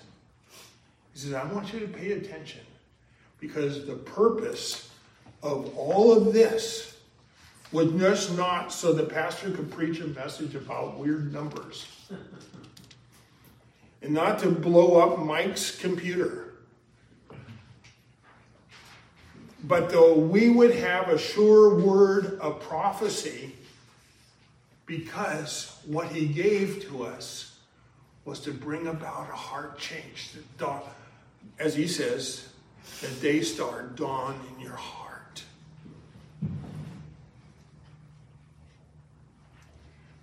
He 1.13 1.19
says, 1.19 1.33
I 1.33 1.43
want 1.51 1.73
you 1.73 1.81
to 1.81 1.87
pay 1.87 2.13
attention 2.13 2.61
because 3.41 3.85
the 3.85 3.95
purpose 3.95 4.89
of 5.43 5.75
all 5.77 6.13
of 6.15 6.33
this 6.33 6.97
was 7.73 7.91
just 7.91 8.37
not 8.37 8.71
so 8.71 8.93
the 8.93 9.03
pastor 9.03 9.51
could 9.51 9.69
preach 9.69 9.99
a 9.99 10.07
message 10.07 10.55
about 10.55 10.97
weird 10.97 11.33
numbers 11.33 11.87
and 14.01 14.13
not 14.13 14.39
to 14.39 14.49
blow 14.49 14.97
up 14.97 15.19
Mike's 15.19 15.77
computer. 15.77 16.53
But 19.65 19.89
though 19.89 20.17
we 20.17 20.49
would 20.49 20.73
have 20.73 21.09
a 21.09 21.17
sure 21.17 21.75
word 21.75 22.39
of 22.39 22.61
prophecy, 22.61 23.53
because 24.85 25.77
what 25.85 26.07
he 26.07 26.27
gave 26.27 26.87
to 26.87 27.03
us 27.03 27.48
was 28.25 28.39
to 28.41 28.51
bring 28.51 28.87
about 28.87 29.29
a 29.29 29.35
heart 29.35 29.77
change. 29.77 30.31
The 30.33 30.41
dawn, 30.57 30.81
as 31.57 31.75
he 31.75 31.87
says, 31.87 32.49
the 33.01 33.07
day 33.21 33.41
star 33.41 33.83
dawn 33.95 34.39
in 34.53 34.61
your 34.61 34.75
heart. 34.75 35.43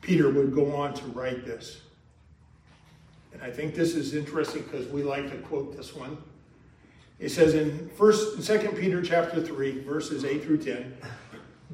Peter 0.01 0.30
would 0.30 0.55
go 0.55 0.74
on 0.76 0.94
to 0.94 1.05
write 1.07 1.44
this. 1.44 1.80
And 3.32 3.42
I 3.42 3.51
think 3.51 3.74
this 3.74 3.94
is 3.94 4.14
interesting 4.14 4.62
because 4.62 4.86
we 4.86 5.03
like 5.03 5.30
to 5.30 5.36
quote 5.38 5.76
this 5.76 5.94
one. 5.94 6.16
It 7.18 7.30
says 7.30 7.55
in 7.55 7.90
first 7.97 8.42
second 8.42 8.76
Peter 8.76 9.03
chapter 9.03 9.42
3, 9.42 9.80
verses 9.80 10.24
8 10.24 10.44
through 10.44 10.59
10. 10.59 10.97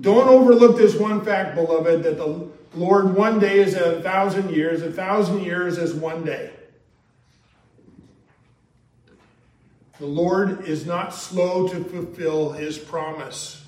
Don't 0.01 0.29
overlook 0.29 0.77
this 0.77 0.95
one 0.97 1.25
fact, 1.25 1.55
beloved, 1.55 2.03
that 2.05 2.17
the 2.17 2.49
Lord 2.75 3.15
one 3.15 3.39
day 3.39 3.59
is 3.59 3.75
a 3.75 4.01
thousand 4.01 4.51
years, 4.51 4.83
a 4.83 4.91
thousand 4.91 5.43
years 5.43 5.77
is 5.77 5.93
one 5.93 6.25
day. 6.25 6.53
The 9.99 10.07
Lord 10.07 10.65
is 10.67 10.87
not 10.87 11.15
slow 11.15 11.69
to 11.69 11.85
fulfill 11.85 12.53
his 12.53 12.79
promise. 12.79 13.65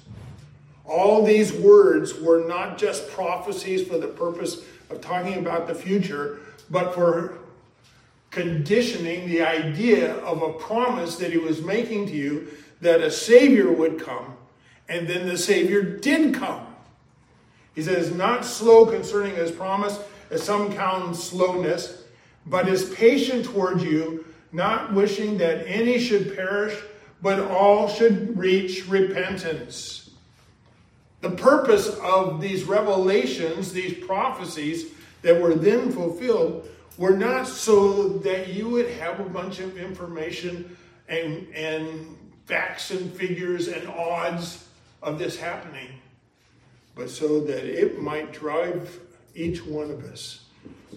All 0.85 1.25
these 1.25 1.53
words 1.53 2.19
were 2.19 2.47
not 2.47 2.79
just 2.79 3.09
prophecies 3.11 3.87
for 3.87 3.99
the 3.99 4.09
purpose 4.09 4.63
of 4.91 5.01
talking 5.01 5.39
about 5.39 5.67
the 5.67 5.75
future, 5.75 6.41
but 6.71 6.95
for 6.95 7.39
conditioning 8.31 9.29
the 9.29 9.43
idea 9.43 10.15
of 10.17 10.43
a 10.43 10.53
promise 10.55 11.17
that 11.17 11.31
he 11.31 11.39
was 11.39 11.63
making 11.63 12.07
to 12.07 12.13
you 12.13 12.49
that 12.81 13.01
a 13.01 13.11
Savior 13.11 13.71
would 13.71 14.01
come, 14.01 14.37
and 14.89 15.07
then 15.07 15.29
the 15.29 15.39
Savior 15.39 15.83
did 15.83 16.35
come. 16.35 16.74
He 17.75 17.83
says, 17.83 18.15
not 18.15 18.45
slow 18.45 18.87
concerning 18.87 19.35
his 19.35 19.51
promise, 19.51 19.99
as 20.31 20.43
some 20.43 20.73
count 20.73 21.17
slowness, 21.17 22.05
but 22.47 22.69
is 22.69 22.95
patient 22.95 23.47
toward 23.47 23.81
you, 23.83 24.25
not 24.53 24.93
wishing 24.93 25.39
that 25.39 25.67
any 25.67 25.99
should 25.99 26.37
perish, 26.37 26.79
but 27.21 27.41
all 27.41 27.89
should 27.89 28.37
reach 28.39 28.87
repentance. 28.87 30.11
The 31.21 31.31
purpose 31.31 31.89
of 32.03 32.41
these 32.41 32.65
revelations, 32.65 33.73
these 33.73 34.05
prophecies 34.05 34.93
that 35.23 35.41
were 35.41 35.55
then 35.55 35.91
fulfilled, 35.91 36.69
were 36.99 37.17
not 37.17 37.49
so 37.49 38.09
that 38.19 38.49
you 38.49 38.69
would 38.69 38.91
have 38.91 39.21
a 39.21 39.25
bunch 39.25 39.59
of 39.59 39.77
information 39.77 40.77
and, 41.09 41.49
and 41.55 42.17
facts 42.45 42.91
and 42.91 43.13
figures 43.13 43.69
and 43.69 43.89
odds 43.89 44.69
of 45.03 45.19
this 45.19 45.39
happening, 45.39 45.89
but 46.95 47.11
so 47.11 47.41
that 47.41 47.65
it 47.65 48.01
might 48.01 48.33
drive 48.33 49.01
each 49.35 49.65
one 49.65 49.91
of 49.91 50.05
us 50.05 50.45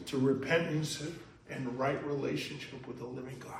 to 0.06 0.18
repentance 0.18 1.04
and 1.50 1.80
right 1.80 2.06
relationship 2.06 2.88
with 2.88 3.00
the 3.00 3.06
living 3.06 3.38
God. 3.40 3.54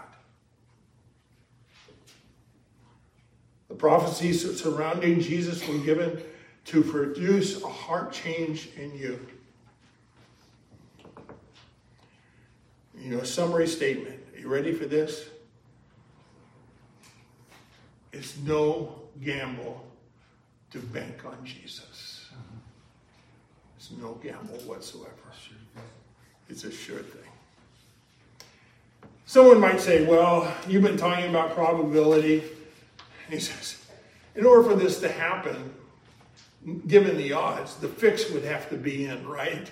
The 3.70 3.76
prophecies 3.76 4.62
surrounding 4.62 5.20
Jesus 5.20 5.68
were 5.68 5.80
given 5.80 6.22
to 6.66 6.84
produce 6.84 7.62
a 7.62 7.68
heart 7.68 8.12
change 8.12 8.70
in 8.76 8.98
you. 8.98 9.26
You 12.98 13.16
know, 13.16 13.24
summary 13.24 13.68
statement. 13.68 14.20
Are 14.36 14.40
you 14.40 14.48
ready 14.48 14.74
for 14.74 14.86
this? 14.86 15.30
It's 18.12 18.38
no 18.38 19.02
gamble 19.22 19.86
to 20.72 20.80
bank 20.80 21.24
on 21.26 21.38
Jesus. 21.46 21.97
It's 23.90 24.02
no 24.02 24.14
gamble 24.16 24.58
whatsoever. 24.66 25.14
It's 26.50 26.64
a 26.66 26.72
sure 26.72 27.00
thing. 27.00 27.22
Someone 29.26 29.60
might 29.60 29.80
say, 29.80 30.06
well, 30.06 30.54
you've 30.68 30.84
been 30.84 30.98
talking 30.98 31.30
about 31.30 31.54
probability. 31.54 32.44
He 33.30 33.40
says, 33.40 33.78
in 34.36 34.46
order 34.46 34.70
for 34.70 34.76
this 34.76 35.00
to 35.02 35.10
happen, 35.10 35.74
given 36.88 37.18
the 37.18 37.32
odds, 37.34 37.76
the 37.76 37.88
fix 37.88 38.30
would 38.32 38.44
have 38.44 38.70
to 38.70 38.78
be 38.78 39.06
in, 39.06 39.26
right? 39.26 39.70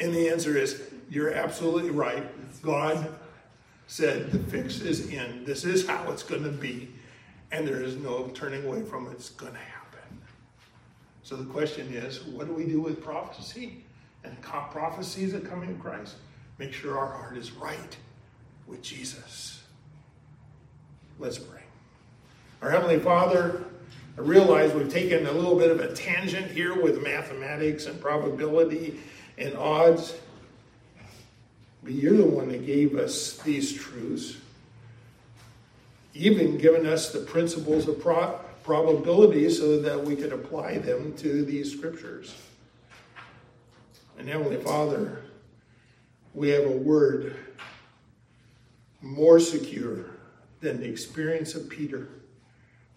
And 0.00 0.14
the 0.14 0.28
answer 0.28 0.56
is, 0.56 0.82
you're 1.10 1.32
absolutely 1.34 1.90
right. 1.90 2.24
God 2.62 3.14
said 3.86 4.30
the 4.32 4.38
fix 4.38 4.80
is 4.80 5.08
in. 5.08 5.44
This 5.44 5.64
is 5.64 5.86
how 5.86 6.10
it's 6.10 6.22
going 6.22 6.44
to 6.44 6.50
be, 6.50 6.90
and 7.52 7.68
there 7.68 7.82
is 7.82 7.96
no 7.96 8.28
turning 8.28 8.64
away 8.64 8.82
from 8.82 9.06
it. 9.08 9.12
It's 9.12 9.30
going 9.30 9.52
to 9.52 9.58
happen. 9.58 9.73
So 11.24 11.36
the 11.36 11.44
question 11.46 11.92
is, 11.94 12.22
what 12.22 12.46
do 12.46 12.52
we 12.52 12.66
do 12.66 12.82
with 12.82 13.02
prophecy 13.02 13.82
and 14.24 14.40
co- 14.42 14.66
prophecies 14.70 15.32
that 15.32 15.48
come 15.48 15.62
in 15.62 15.78
Christ? 15.78 16.16
Make 16.58 16.74
sure 16.74 16.98
our 16.98 17.06
heart 17.06 17.38
is 17.38 17.50
right 17.52 17.96
with 18.66 18.82
Jesus. 18.82 19.62
Let's 21.18 21.38
pray. 21.38 21.62
Our 22.60 22.70
Heavenly 22.70 22.98
Father, 22.98 23.64
I 24.18 24.20
realize 24.20 24.74
we've 24.74 24.92
taken 24.92 25.26
a 25.26 25.32
little 25.32 25.56
bit 25.56 25.70
of 25.70 25.80
a 25.80 25.94
tangent 25.94 26.50
here 26.50 26.80
with 26.80 27.02
mathematics 27.02 27.86
and 27.86 27.98
probability 27.98 29.00
and 29.38 29.56
odds. 29.56 30.14
But 31.82 31.92
you're 31.92 32.18
the 32.18 32.26
one 32.26 32.48
that 32.48 32.66
gave 32.66 32.96
us 32.96 33.38
these 33.38 33.72
truths, 33.72 34.36
even 36.12 36.58
given 36.58 36.86
us 36.86 37.12
the 37.12 37.20
principles 37.20 37.88
of 37.88 37.98
pro- 37.98 38.38
probability 38.64 39.50
so 39.50 39.78
that 39.80 40.02
we 40.02 40.16
could 40.16 40.32
apply 40.32 40.78
them 40.78 41.14
to 41.18 41.44
these 41.44 41.70
scriptures. 41.70 42.34
And 44.18 44.26
Heavenly 44.26 44.56
Father, 44.56 45.22
we 46.32 46.48
have 46.48 46.64
a 46.64 46.76
word 46.76 47.36
more 49.02 49.38
secure 49.38 50.06
than 50.60 50.80
the 50.80 50.88
experience 50.88 51.54
of 51.54 51.68
Peter 51.68 52.08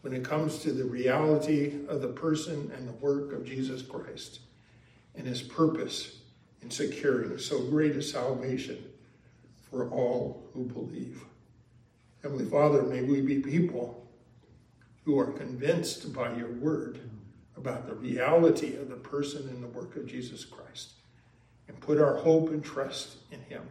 when 0.01 0.13
it 0.13 0.23
comes 0.23 0.59
to 0.59 0.71
the 0.71 0.85
reality 0.85 1.73
of 1.89 2.01
the 2.01 2.07
person 2.07 2.71
and 2.75 2.87
the 2.87 2.93
work 2.93 3.33
of 3.33 3.45
Jesus 3.45 3.81
Christ 3.81 4.39
and 5.15 5.27
his 5.27 5.41
purpose 5.41 6.19
in 6.61 6.71
securing 6.71 7.37
so 7.37 7.61
great 7.63 7.95
a 7.97 8.01
salvation 8.01 8.83
for 9.69 9.89
all 9.89 10.47
who 10.53 10.63
believe. 10.63 11.23
Heavenly 12.23 12.45
Father, 12.45 12.83
may 12.83 13.01
we 13.01 13.19
be 13.19 13.39
people 13.39 14.06
who 15.07 15.17
are 15.17 15.31
convinced 15.31 16.11
by 16.11 16.35
your 16.35 16.51
word 16.51 16.99
about 17.55 17.87
the 17.87 17.95
reality 17.95 18.75
of 18.75 18.89
the 18.89 18.95
person 18.97 19.47
and 19.47 19.63
the 19.63 19.67
work 19.67 19.95
of 19.95 20.05
Jesus 20.05 20.43
Christ 20.43 20.91
and 21.69 21.79
put 21.79 21.97
our 21.97 22.17
hope 22.17 22.49
and 22.49 22.61
trust 22.61 23.15
in 23.31 23.39
him 23.43 23.61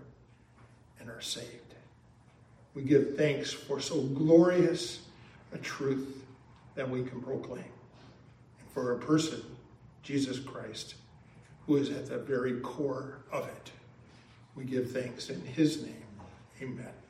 and 0.98 1.10
are 1.10 1.20
saved. 1.20 1.74
We 2.74 2.84
give 2.84 3.18
thanks 3.18 3.52
for 3.52 3.80
so 3.80 4.00
glorious 4.00 5.00
a 5.52 5.58
truth 5.58 6.24
that 6.74 6.88
we 6.88 7.04
can 7.04 7.20
proclaim. 7.20 7.58
And 7.58 8.70
for 8.72 8.92
a 8.92 8.98
person, 8.98 9.42
Jesus 10.02 10.38
Christ, 10.38 10.94
who 11.66 11.76
is 11.76 11.90
at 11.90 12.06
the 12.06 12.16
very 12.16 12.60
core 12.60 13.18
of 13.30 13.46
it. 13.46 13.72
We 14.54 14.64
give 14.64 14.90
thanks 14.90 15.28
in 15.28 15.42
his 15.42 15.82
name. 15.82 16.06
Amen. 16.62 17.05